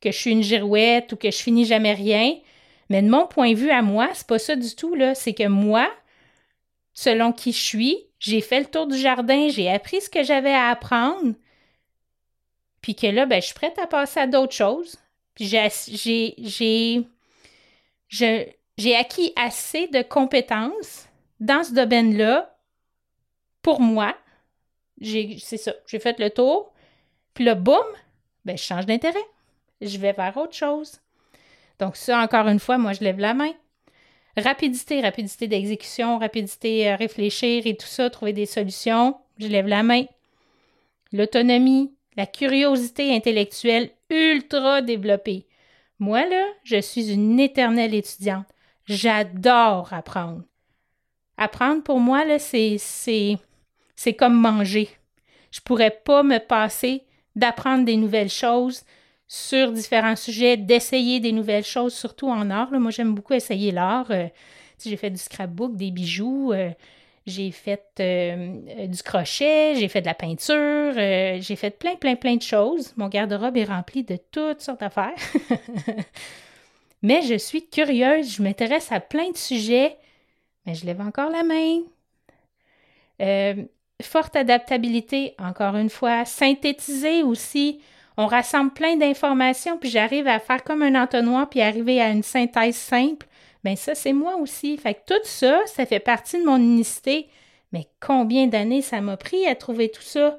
[0.00, 2.36] que je suis une girouette ou que je finis jamais rien.
[2.88, 4.94] Mais de mon point de vue à moi, c'est pas ça du tout.
[5.14, 5.90] C'est que moi,
[6.94, 10.54] selon qui je suis, j'ai fait le tour du jardin, j'ai appris ce que j'avais
[10.54, 11.34] à apprendre,
[12.80, 14.96] puis que là, ben, je suis prête à passer à d'autres choses.
[15.38, 17.06] J'ai,
[18.96, 21.06] acquis assez de compétences
[21.40, 22.56] dans ce domaine-là
[23.62, 24.16] pour moi.
[25.00, 26.72] c'est ça, j'ai fait le tour.
[27.34, 27.84] Puis là, boum,
[28.44, 29.18] ben, je change d'intérêt
[29.80, 31.00] je vais vers autre chose.
[31.78, 33.52] Donc ça, encore une fois, moi, je lève la main.
[34.36, 39.82] Rapidité, rapidité d'exécution, rapidité à réfléchir et tout ça, trouver des solutions, je lève la
[39.82, 40.04] main.
[41.12, 45.46] L'autonomie, la curiosité intellectuelle ultra développée.
[45.98, 48.46] Moi, là, je suis une éternelle étudiante.
[48.86, 50.42] J'adore apprendre.
[51.36, 53.36] Apprendre, pour moi, là, c'est, c'est,
[53.96, 54.88] c'est comme manger.
[55.50, 57.04] Je pourrais pas me passer
[57.36, 58.82] d'apprendre des nouvelles choses,
[59.28, 62.72] sur différents sujets, d'essayer des nouvelles choses, surtout en art.
[62.72, 64.10] Moi, j'aime beaucoup essayer l'art.
[64.10, 64.26] Euh,
[64.82, 66.70] j'ai fait du scrapbook, des bijoux, euh,
[67.28, 72.36] j'ai fait euh, du crochet, j'ai fait de la peinture, j'ai fait plein, plein, plein
[72.36, 72.94] de choses.
[72.96, 75.14] Mon garde-robe est rempli de toutes sortes d'affaires.
[77.02, 79.96] mais je suis curieuse, je m'intéresse à plein de sujets,
[80.66, 81.82] mais je lève encore la main.
[84.02, 86.24] forte adaptabilité, encore une fois.
[86.24, 87.80] Synthétiser aussi
[88.20, 92.24] on rassemble plein d'informations, puis j'arrive à faire comme un entonnoir, puis arriver à une
[92.24, 93.28] synthèse simple.
[93.64, 94.76] Bien, ça, c'est moi aussi.
[94.76, 97.28] Fait que tout ça, ça fait partie de mon unicité.
[97.72, 100.38] Mais combien d'années ça m'a pris à trouver tout ça?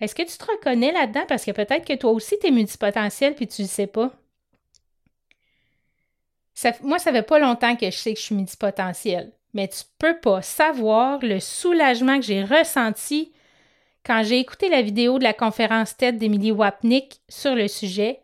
[0.00, 1.24] Est-ce que tu te reconnais là-dedans?
[1.28, 4.10] Parce que peut-être que toi aussi, tu es multipotentiel puis tu ne le sais pas.
[6.82, 9.32] moi, ça fait pas longtemps que je sais que je suis multipotentiel.
[9.52, 13.32] Mais tu peux pas savoir le soulagement que j'ai ressenti
[14.04, 18.20] quand j'ai écouté la vidéo de la conférence TED d'Emilie Wapnick sur le sujet,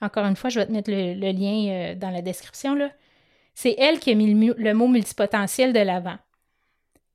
[0.00, 2.90] encore une fois, je vais te mettre le, lien euh, dans la description, là.
[3.54, 6.16] C'est elle qui a mis le, mot multipotentiel de l'avant.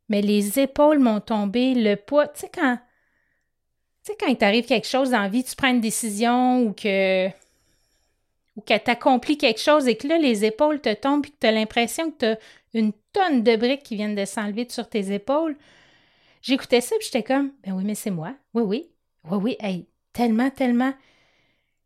[0.10, 2.28] Mais les épaules m'ont tombé, le poids.
[2.28, 2.78] Tu sais, quand.
[4.04, 6.74] Tu sais, quand il t'arrive quelque chose dans la vie, tu prends une décision ou
[6.74, 7.28] que.
[8.56, 11.36] ou que tu accomplis quelque chose et que là, les épaules te tombent et que
[11.40, 12.38] tu as l'impression que tu as
[12.80, 15.58] une tonne de briques qui viennent de s'enlever sur tes épaules.
[16.44, 18.36] J'écoutais ça et j'étais comme, ben oui, mais c'est moi.
[18.54, 18.90] Oui, oui.
[19.24, 19.56] Oui, oui.
[19.60, 20.94] Hey, tellement, tellement.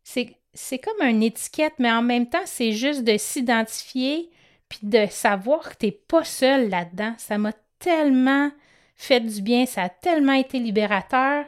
[0.04, 4.30] C'est, c'est comme une étiquette, mais en même temps, c'est juste de s'identifier
[4.68, 7.14] puis de savoir que tu n'es pas seul là-dedans.
[7.18, 8.50] Ça m'a tellement
[8.96, 11.44] fait du bien, ça a tellement été libérateur.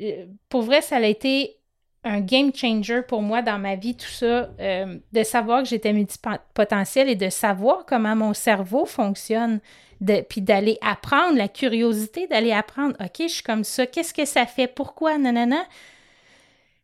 [0.00, 1.56] Euh, pour vrai, ça a été
[2.04, 5.92] un game changer pour moi dans ma vie, tout ça, euh, de savoir que j'étais
[5.92, 9.60] multipotentiel et de savoir comment mon cerveau fonctionne,
[10.00, 14.24] de, puis d'aller apprendre, la curiosité d'aller apprendre, OK, je suis comme ça, qu'est-ce que
[14.24, 15.64] ça fait, pourquoi, nanana,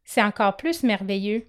[0.05, 1.47] c'est encore plus merveilleux.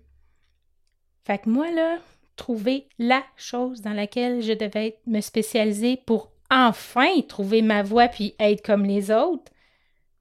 [1.26, 1.98] Fait que moi, là,
[2.36, 8.36] trouver la chose dans laquelle je devais me spécialiser pour enfin trouver ma voie puis
[8.39, 9.52] être comme les autres,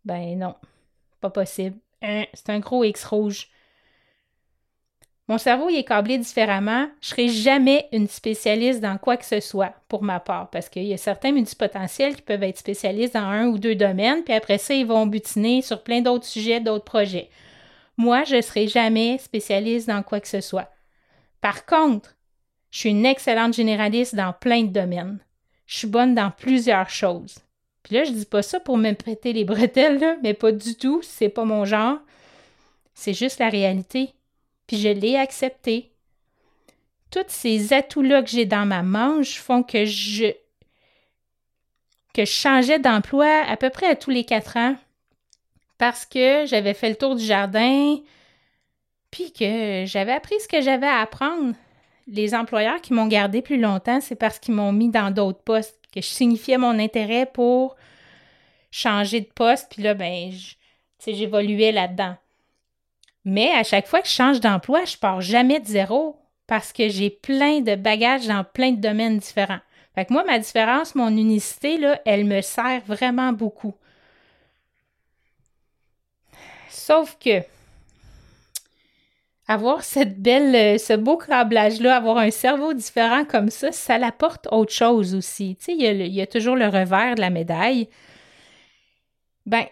[0.05, 0.55] ben non,
[1.21, 1.77] pas possible.
[2.03, 3.49] C'est un gros X rouge.
[5.27, 6.87] Mon cerveau il est câblé différemment.
[7.01, 10.69] Je ne serai jamais une spécialiste dans quoi que ce soit, pour ma part, parce
[10.69, 14.35] qu'il y a certains multipotentiels qui peuvent être spécialistes dans un ou deux domaines, puis
[14.35, 17.31] après ça, ils vont butiner sur plein d'autres sujets, d'autres projets.
[17.97, 20.71] Moi, je ne serai jamais spécialiste dans quoi que ce soit.
[21.41, 22.17] Par contre,
[22.71, 25.19] je suis une excellente généraliste dans plein de domaines.
[25.67, 27.39] Je suis bonne dans plusieurs choses.
[27.83, 31.01] Puis là, je dis pas ça pour me prêter les bretelles, mais pas du tout,
[31.03, 31.99] c'est pas mon genre.
[32.95, 34.15] C'est juste la réalité.
[34.67, 35.93] Puis je l'ai accepté.
[37.11, 40.33] Tous ces atouts-là que j'ai dans ma manche font que je
[42.13, 44.77] que je changeais d'emploi à peu près à tous les quatre ans
[45.79, 47.99] parce que j'avais fait le tour du jardin,
[49.11, 51.55] puis que j'avais appris ce que j'avais à apprendre
[52.07, 55.79] les employeurs qui m'ont gardé plus longtemps, c'est parce qu'ils m'ont mis dans d'autres postes,
[55.93, 57.77] que je signifiais mon intérêt pour
[58.71, 60.33] changer de poste, puis là, ben,
[61.07, 62.17] j'évoluais là-dedans.
[63.25, 66.89] Mais à chaque fois que je change d'emploi, je pars jamais de zéro parce que
[66.89, 69.61] j'ai plein de bagages dans plein de domaines différents.
[69.95, 73.75] Fait que moi, ma différence, mon unicité, là, elle me sert vraiment beaucoup.
[76.75, 77.41] Sauf que
[79.47, 84.49] avoir cette belle, euh, ce beau câblage-là, avoir un cerveau différent comme ça, ça l'apporte
[84.51, 85.57] autre chose aussi.
[85.63, 87.89] Tu il y, a toujours le revers de la médaille.
[89.47, 89.65] Ben,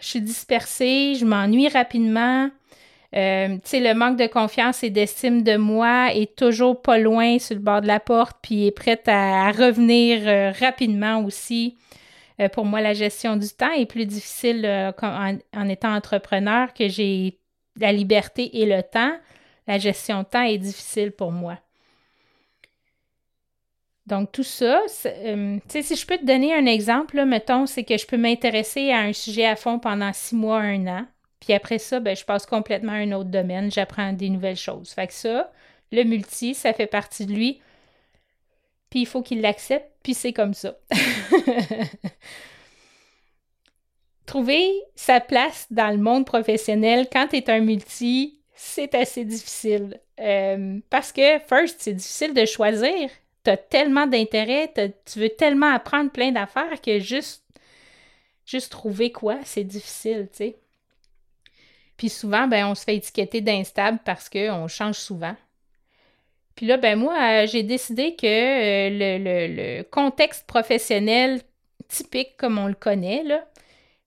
[0.00, 2.50] je suis dispersée, je m'ennuie rapidement.
[3.14, 7.54] Euh, tu le manque de confiance et d'estime de moi est toujours pas loin sur
[7.54, 11.76] le bord de la porte, puis est prête à, revenir euh, rapidement aussi.
[12.52, 14.66] Pour moi, la gestion du temps est plus difficile
[15.02, 17.38] en, étant entrepreneur que j'ai
[17.76, 19.16] la liberté et le temps,
[19.66, 21.58] la gestion de temps est difficile pour moi.
[24.06, 27.84] Donc, tout ça, euh, tu sais, si je peux te donner un exemple, mettons, c'est
[27.84, 31.06] que je peux m'intéresser à un sujet à fond pendant six mois, un an.
[31.38, 34.90] Puis après ça, ben, je passe complètement à un autre domaine, j'apprends des nouvelles choses.
[34.90, 35.52] Fait que ça,
[35.92, 37.60] le multi, ça fait partie de lui.
[38.92, 40.76] Puis il faut qu'il l'accepte, puis c'est comme ça.
[44.26, 49.98] trouver sa place dans le monde professionnel quand tu es un multi, c'est assez difficile.
[50.20, 53.08] Euh, parce que, first, c'est difficile de choisir.
[53.44, 54.70] Tu as tellement d'intérêt,
[55.06, 57.46] tu veux tellement apprendre plein d'affaires que juste,
[58.44, 60.58] juste trouver quoi, c'est difficile, tu sais.
[61.96, 65.34] Puis souvent, ben, on se fait étiqueter d'instable parce qu'on change souvent.
[66.62, 71.40] Puis là, ben moi, euh, j'ai décidé que euh, le, contexte professionnel
[71.88, 73.44] typique comme on le connaît, là,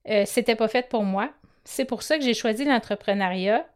[0.08, 1.30] euh, c'était pas fait pour moi.
[1.64, 3.68] C'est pour ça que j'ai choisi l'entrepreneuriat.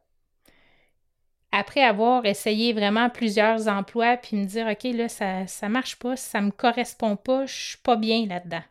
[1.53, 6.17] Après avoir essayé vraiment plusieurs emplois, puis me dire, OK, là, ça ne marche pas,
[6.17, 8.65] ça me correspond pas, je suis pas bien là-dedans.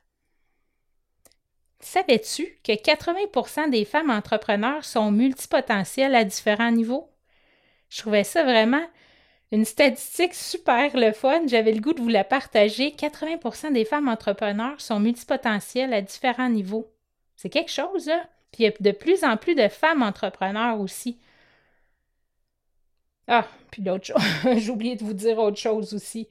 [1.81, 7.11] Savais-tu que 80% des femmes entrepreneurs sont multipotentielles à différents niveaux?
[7.89, 8.81] Je trouvais ça vraiment
[9.51, 11.47] une statistique super le fun.
[11.47, 12.91] J'avais le goût de vous la partager.
[12.91, 16.91] 80% des femmes entrepreneurs sont multipotentielles à différents niveaux.
[17.35, 18.27] C'est quelque chose, là.
[18.51, 21.19] Puis il y a de plus en plus de femmes entrepreneurs aussi.
[23.27, 24.23] Ah, puis l'autre chose,
[24.57, 26.27] j'ai oublié de vous dire autre chose aussi.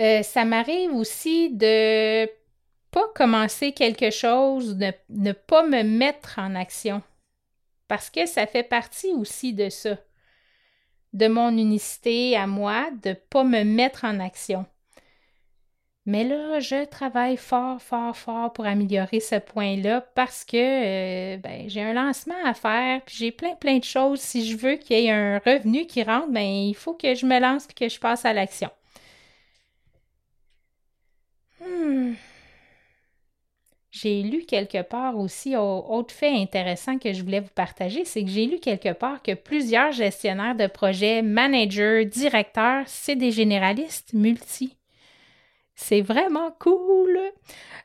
[0.00, 2.26] Euh, ça m'arrive aussi de
[2.90, 7.02] pas commencer quelque chose, de ne pas me mettre en action.
[7.88, 9.98] Parce que ça fait partie aussi de ça,
[11.12, 14.66] de mon unicité à moi, de ne pas me mettre en action.
[16.04, 21.68] Mais là, je travaille fort, fort, fort pour améliorer ce point-là parce que euh, ben,
[21.68, 24.20] j'ai un lancement à faire, puis j'ai plein, plein de choses.
[24.20, 27.24] Si je veux qu'il y ait un revenu qui rentre, ben, il faut que je
[27.26, 28.70] me lance et que je passe à l'action.
[31.60, 32.14] Hmm.
[33.92, 38.30] J'ai lu quelque part aussi, autre fait intéressant que je voulais vous partager, c'est que
[38.30, 44.78] j'ai lu quelque part que plusieurs gestionnaires de projets, managers, directeurs, c'est des généralistes multi.
[45.74, 47.20] C'est vraiment cool.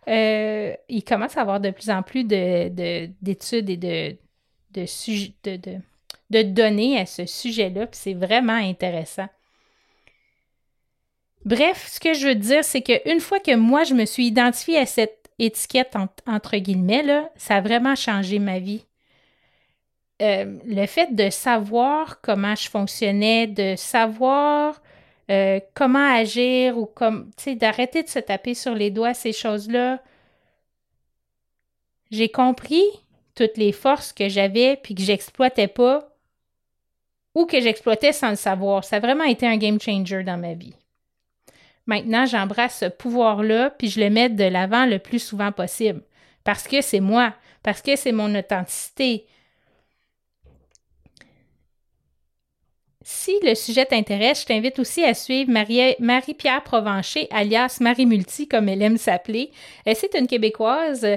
[0.08, 4.18] Euh, il commence à avoir de plus en plus d'études et de,
[6.30, 9.28] de, données à ce sujet-là, puis c'est vraiment intéressant.
[11.48, 14.78] Bref, ce que je veux dire, c'est qu'une fois que moi, je me suis identifiée
[14.80, 18.86] à cette étiquette, entre guillemets, là, ça a vraiment changé ma vie.
[20.22, 24.82] Euh, le fait de savoir comment je fonctionnais, de savoir
[25.30, 30.02] euh, comment agir ou comme, d'arrêter de se taper sur les doigts, ces choses-là.
[32.10, 32.84] J'ai compris
[33.36, 36.16] toutes les forces que j'avais puis que j'exploitais pas
[37.36, 38.84] ou que j'exploitais sans le savoir.
[38.84, 40.74] Ça a vraiment été un game changer dans ma vie.
[41.88, 46.02] Maintenant, j'embrasse ce pouvoir-là puis je le mets de l'avant le plus souvent possible
[46.44, 47.34] parce que c'est moi,
[47.64, 49.26] parce que c'est mon authenticité,
[53.10, 58.68] Si le sujet t'intéresse, je t'invite aussi à suivre Marie-Pierre Provencher, alias Marie Multi, comme
[58.68, 59.50] elle aime s'appeler.
[59.86, 61.08] C'est une Québécoise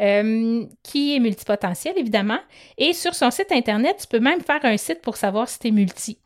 [0.00, 2.40] euh, qui est multipotentielle, évidemment.
[2.78, 5.68] Et sur son site Internet, tu peux même faire un site pour savoir si tu
[5.68, 6.16] es multi.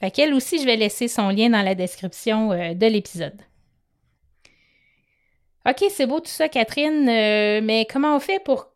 [0.00, 3.40] Fait qu'elle aussi, je vais laisser son lien dans la description euh, de l'épisode.
[5.68, 8.68] OK, c'est beau tout ça, Catherine, euh, mais comment on fait pour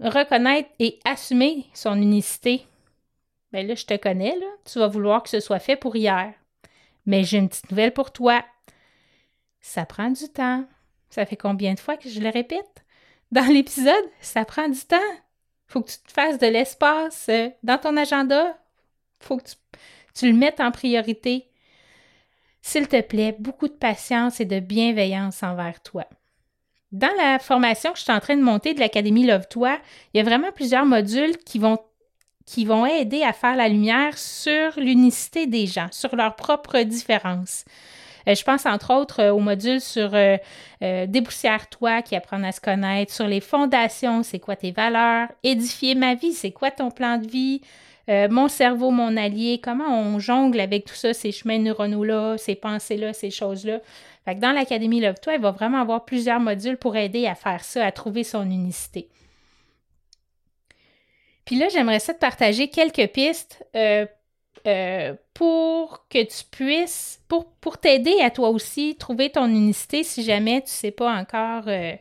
[0.00, 2.66] reconnaître et assumer son unicité?
[3.52, 4.34] Ben là, je te connais.
[4.64, 6.34] Tu vas vouloir que ce soit fait pour hier.
[7.06, 8.44] Mais j'ai une petite nouvelle pour toi.
[9.60, 10.64] Ça prend du temps.
[11.08, 12.84] Ça fait combien de fois que je le répète?
[13.30, 14.96] Dans l'épisode, ça prend du temps.
[15.68, 18.58] Faut que tu te fasses de l'espace euh, dans ton agenda.
[19.20, 19.54] Faut que tu,
[20.14, 21.48] tu le mettes en priorité.
[22.62, 26.06] S'il te plaît, beaucoup de patience et de bienveillance envers toi.
[26.92, 29.78] Dans la formation que je suis en train de monter de l'Académie Love-toi,
[30.12, 31.78] il y a vraiment plusieurs modules qui vont
[32.46, 37.64] qui vont aider à faire la lumière sur l'unicité des gens, sur leurs propres différences.
[38.28, 40.36] Euh, je pense entre autres euh, au module sur euh,
[40.80, 46.14] Déboussière-toi qui apprend à se connaître, sur les fondations, c'est quoi tes valeurs, édifier ma
[46.14, 47.62] vie, c'est quoi ton plan de vie,
[48.08, 53.12] mon cerveau, mon allié, comment on jongle avec tout ça, ces chemins neuronaux-là, ces pensées-là,
[53.12, 53.80] ces choses-là.
[54.24, 57.62] Fait que dans l'Académie Love-toi, il va vraiment avoir plusieurs modules pour aider à faire
[57.62, 59.08] ça, à trouver son unicité.
[61.44, 64.06] Puis là, j'aimerais ça te partager quelques pistes euh,
[64.66, 70.22] euh, pour que tu puisses, pour, pour t'aider à toi aussi, trouver ton unicité si
[70.22, 71.92] jamais tu ne sais pas encore euh,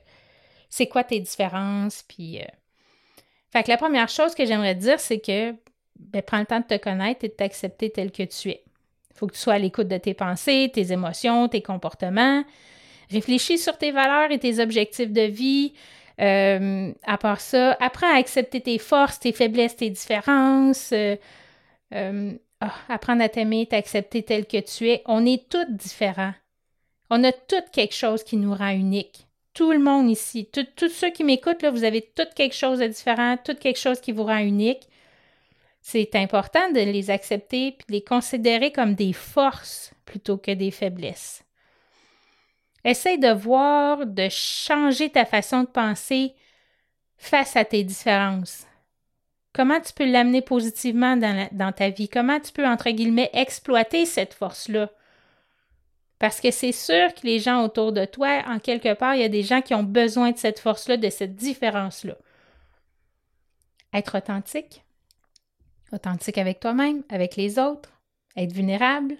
[0.70, 2.04] c'est quoi tes différences.
[2.08, 2.40] Puis,
[3.52, 5.54] Fait que la première chose que j'aimerais dire, c'est que
[6.12, 8.64] ben, prends le temps de te connaître et de t'accepter tel que tu es.
[9.12, 12.44] Il faut que tu sois à l'écoute de tes pensées, tes émotions, tes comportements.
[13.12, 15.74] Réfléchis sur tes valeurs et tes objectifs de vie.
[16.22, 20.92] Euh, à part ça, apprends à accepter tes forces, tes faiblesses, tes différences.
[20.94, 21.16] Euh,
[21.94, 22.34] euh,
[22.90, 25.02] apprendre à t'aimer, t'accepter tel que tu es.
[25.06, 26.34] On est tous différents.
[27.10, 29.28] On a tous quelque chose qui nous rend unique.
[29.54, 33.38] Tout le monde ici, tous ceux qui m'écoutent, vous avez tout quelque chose de différent,
[33.44, 34.88] tout quelque chose qui vous rend unique.
[35.86, 40.72] C'est important de les accepter et de les considérer comme des forces plutôt que des
[40.72, 41.44] faiblesses.
[42.86, 46.36] Essaye de voir, de changer ta façon de penser
[47.18, 48.66] face à tes différences.
[49.52, 52.08] Comment tu peux l'amener positivement dans, ta vie?
[52.08, 54.90] Comment tu peux, entre guillemets, exploiter cette force-là?
[56.18, 59.26] Parce que c'est sûr que les gens autour de toi, en quelque part, il y
[59.26, 62.16] a des gens qui ont besoin de cette force-là, de cette différence-là.
[63.94, 64.83] Être authentique,
[65.94, 68.02] authentique avec toi-même, avec les autres,
[68.36, 69.18] être vulnérable,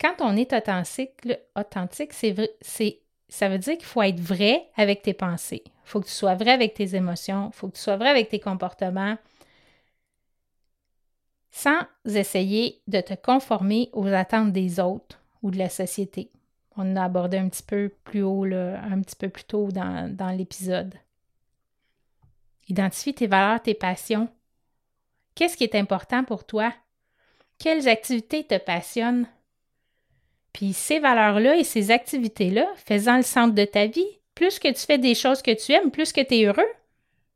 [0.00, 1.12] quand on est authentique,
[1.56, 5.62] authentique, c'est, ça veut dire qu'il faut être vrai avec tes pensées.
[5.66, 7.50] Il faut que tu sois vrai avec tes émotions.
[7.52, 9.16] Il faut que tu sois vrai avec tes comportements.
[11.50, 16.30] Sans essayer de te conformer aux attentes des autres ou de la société.
[16.76, 20.30] On a abordé un petit peu plus haut, un petit peu plus tôt dans, dans
[20.30, 20.94] l'épisode.
[22.68, 24.28] Identifie tes valeurs, tes passions.
[25.34, 26.72] Qu'est-ce qui est important pour toi?
[27.58, 29.26] Quelles activités te passionnent?
[30.52, 34.86] Puis ces valeurs-là et ces activités-là, faisant le centre de ta vie, plus que tu
[34.86, 36.62] fais des choses que tu aimes, plus que tu es heureux.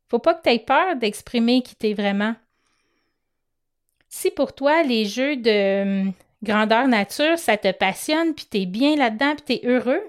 [0.09, 2.35] Faut pas que tu aies peur d'exprimer qui tu es vraiment.
[4.07, 8.65] Si pour toi, les jeux de hum, grandeur nature, ça te passionne, puis tu es
[8.65, 10.01] bien là-dedans, puis tu es heureux,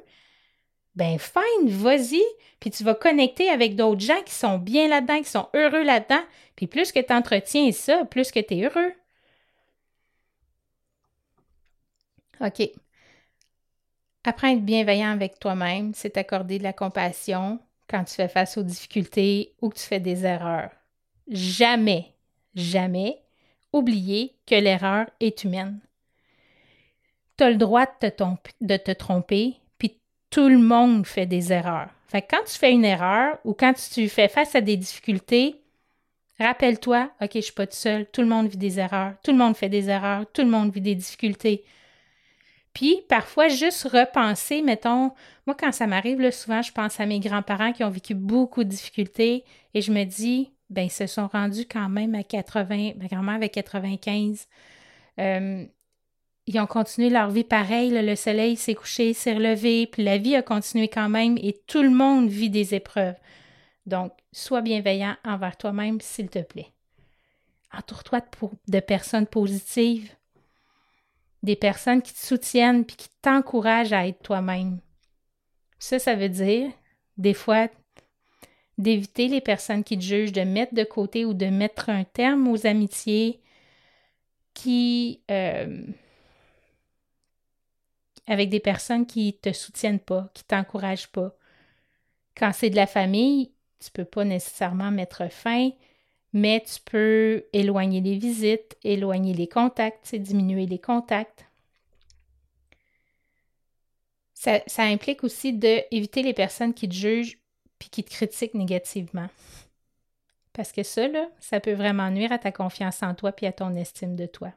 [1.01, 2.23] ben fine, vas-y,
[2.61, 6.23] puis tu vas connecter avec d'autres gens qui sont bien là-dedans, qui sont heureux là-dedans,
[6.57, 8.93] puis plus que tu entretiens ça, plus que tu es heureux.
[12.43, 12.71] OK.
[14.25, 18.59] Apprends à être bienveillant avec toi-même, c'est accorder de la compassion, quand tu fais face
[18.59, 20.71] aux difficultés ou que tu fais des erreurs.
[21.29, 22.15] Jamais,
[22.55, 23.23] jamais
[23.73, 25.81] oublier que l'erreur est humaine.
[27.39, 29.57] Tu as le droit de te, tromper,
[30.31, 31.89] tout le monde fait des erreurs.
[32.09, 35.61] Fait que quand tu fais une erreur ou quand tu fais face à des difficultés,
[36.39, 39.39] rappelle-toi, OK, je suis pas tout seul, tout le monde vit des erreurs, tout le
[39.39, 41.65] monde fait des erreurs, tout le monde vit des difficultés.
[42.73, 45.13] Puis parfois, juste repenser, mettons,
[45.47, 48.69] moi quand ça m'arrive, souvent je pense à mes grands-parents qui ont vécu beaucoup de
[48.69, 53.07] difficultés et je me dis, ben ils se sont rendus quand même à 80, ma
[53.09, 54.47] grand-mère avait 95.
[55.19, 55.67] Euh,
[56.47, 60.37] ils ont continué leur vie pareil, le soleil s'est couché, s'est relevé, puis la vie
[60.37, 63.17] a continué quand même et tout le monde vit des épreuves.
[63.87, 66.73] Donc, sois bienveillant envers toi-même, s'il te plaît.
[67.73, 68.27] Entoure-toi de,
[68.73, 70.11] de personnes positives,
[71.43, 74.81] des personnes qui te soutiennent puis qui t'encouragent à être toi-même.
[75.79, 76.71] Ça, ça veut dire,
[77.17, 77.69] des fois,
[78.77, 82.49] d'éviter les personnes qui te jugent, de mettre de côté ou de mettre un terme
[82.49, 83.41] aux amitiés
[84.55, 85.23] qui.
[85.31, 85.87] Euh,
[88.31, 91.37] avec des personnes qui te soutiennent pas, qui t'encouragent pas.
[92.37, 93.51] Quand c'est de la famille,
[93.81, 95.71] tu peux pas nécessairement mettre fin,
[96.33, 101.45] mais tu peux éloigner les visites, éloigner les contacts, diminuer les contacts.
[104.35, 107.37] Ça, ça, implique aussi d'éviter les personnes qui te jugent
[107.81, 109.29] puis qui te critiquent négativement.
[110.53, 111.09] Parce que ça,
[111.41, 114.53] ça peut vraiment nuire à ta confiance en toi puis à ton estime de toi.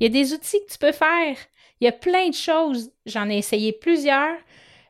[0.00, 1.36] Il y a des outils que tu peux faire.
[1.80, 2.90] Il y a plein de choses.
[3.06, 4.36] J'en ai essayé plusieurs.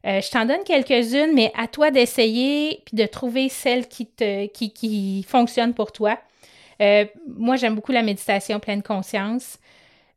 [0.06, 4.46] Euh, je t'en donne quelques-unes, mais à toi d'essayer puis de trouver celle qui, te,
[4.46, 6.18] qui, qui fonctionne pour toi.
[6.80, 7.04] Euh,
[7.36, 9.59] moi, j'aime beaucoup la méditation pleine conscience.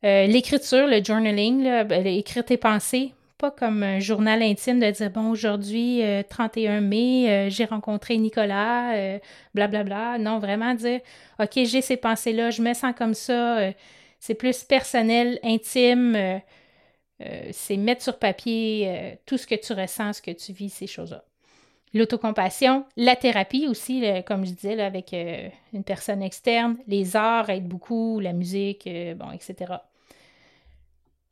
[0.04, 5.10] Euh, l'écriture, le journaling, ben, écrire tes pensées, pas comme un journal intime de dire
[5.10, 8.94] bon aujourd'hui 31 mai j'ai rencontré Nicolas
[9.56, 10.18] blablabla bla, bla.
[10.20, 11.00] non vraiment dire
[11.40, 13.72] ok j'ai ces pensées là je me sens comme ça
[14.22, 16.42] c'est plus personnel intime
[17.22, 20.70] euh, c'est mettre sur papier euh, tout ce que tu ressens, ce que tu vis,
[20.70, 21.24] ces choses-là.
[21.94, 27.68] L'autocompassion, la thérapie aussi, comme je disais, avec euh, une personne externe, les arts aident
[27.68, 29.74] beaucoup, la musique, bon, etc.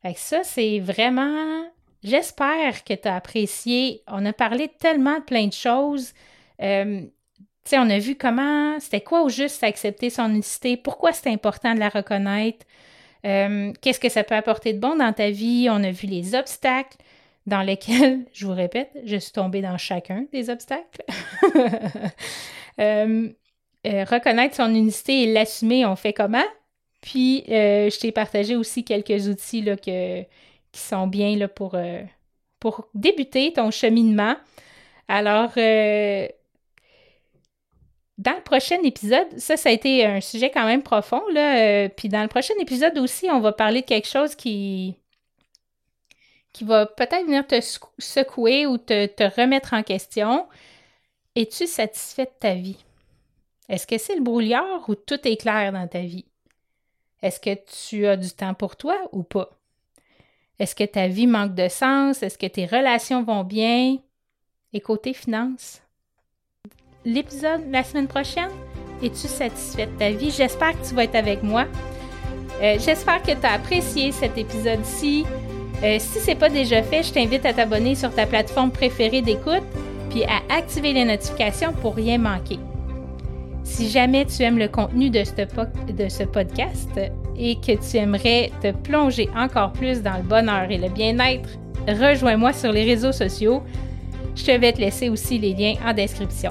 [0.02, 1.64] Fait ça, c'est vraiment.
[2.02, 4.02] J'espère que tu as apprécié.
[4.06, 6.12] On a parlé tellement de plein de choses.
[7.72, 11.80] On a vu comment, c'était quoi au juste accepter son unicité, pourquoi c'est important de
[11.80, 12.66] la reconnaître?
[13.26, 15.68] Euh, qu'est-ce que ça peut apporter de bon dans ta vie?
[15.70, 16.96] On a vu les obstacles
[17.46, 21.04] dans lesquels, je vous répète, je suis tombée dans chacun des obstacles.
[22.78, 23.28] Euh,
[23.86, 26.46] euh, reconnaître son unicité et l'assumer, on fait comment?
[27.02, 31.76] Puis, je t'ai partagé aussi quelques outils qui sont bien là, pour,
[32.58, 34.36] pour débuter ton cheminement.
[35.08, 35.50] Alors,
[38.20, 41.56] dans le prochain épisode, ça, ça a été un sujet quand même profond, là.
[41.58, 44.94] Euh, puis dans le prochain épisode aussi, on va parler de quelque chose qui,
[46.52, 47.58] qui va peut-être venir te
[47.98, 50.46] secouer ou te, te remettre en question.
[51.34, 52.84] Es-tu satisfait de ta vie?
[53.70, 56.26] Est-ce que c'est le brouillard ou tout est clair dans ta vie?
[57.22, 57.56] Est-ce que
[57.88, 59.48] tu as du temps pour toi ou pas?
[60.58, 62.22] Est-ce que ta vie manque de sens?
[62.22, 63.96] Est-ce que tes relations vont bien?
[64.74, 65.80] Et côté finances?
[67.04, 68.50] L'épisode la semaine prochaine?
[69.02, 70.30] Es-tu satisfait de ta vie?
[70.30, 71.64] J'espère que tu vas être avec moi.
[72.62, 75.24] Euh, j'espère que tu as apprécié cet épisode-ci.
[75.82, 79.22] Euh, si ce n'est pas déjà fait, je t'invite à t'abonner sur ta plateforme préférée
[79.22, 79.62] d'écoute
[80.10, 82.58] puis à activer les notifications pour rien manquer.
[83.62, 85.32] Si jamais tu aimes le contenu de ce,
[85.92, 86.90] de ce podcast
[87.38, 91.48] et que tu aimerais te plonger encore plus dans le bonheur et le bien-être,
[91.86, 93.62] rejoins-moi sur les réseaux sociaux.
[94.34, 96.50] Je vais te laisser aussi les liens en description.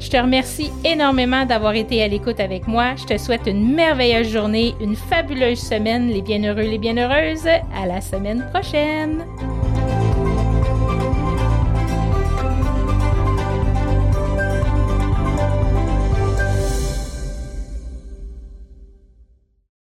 [0.00, 2.94] Je te remercie énormément d'avoir été à l'écoute avec moi.
[2.96, 7.46] Je te souhaite une merveilleuse journée, une fabuleuse semaine, les bienheureux, les bienheureuses.
[7.46, 9.24] À la semaine prochaine!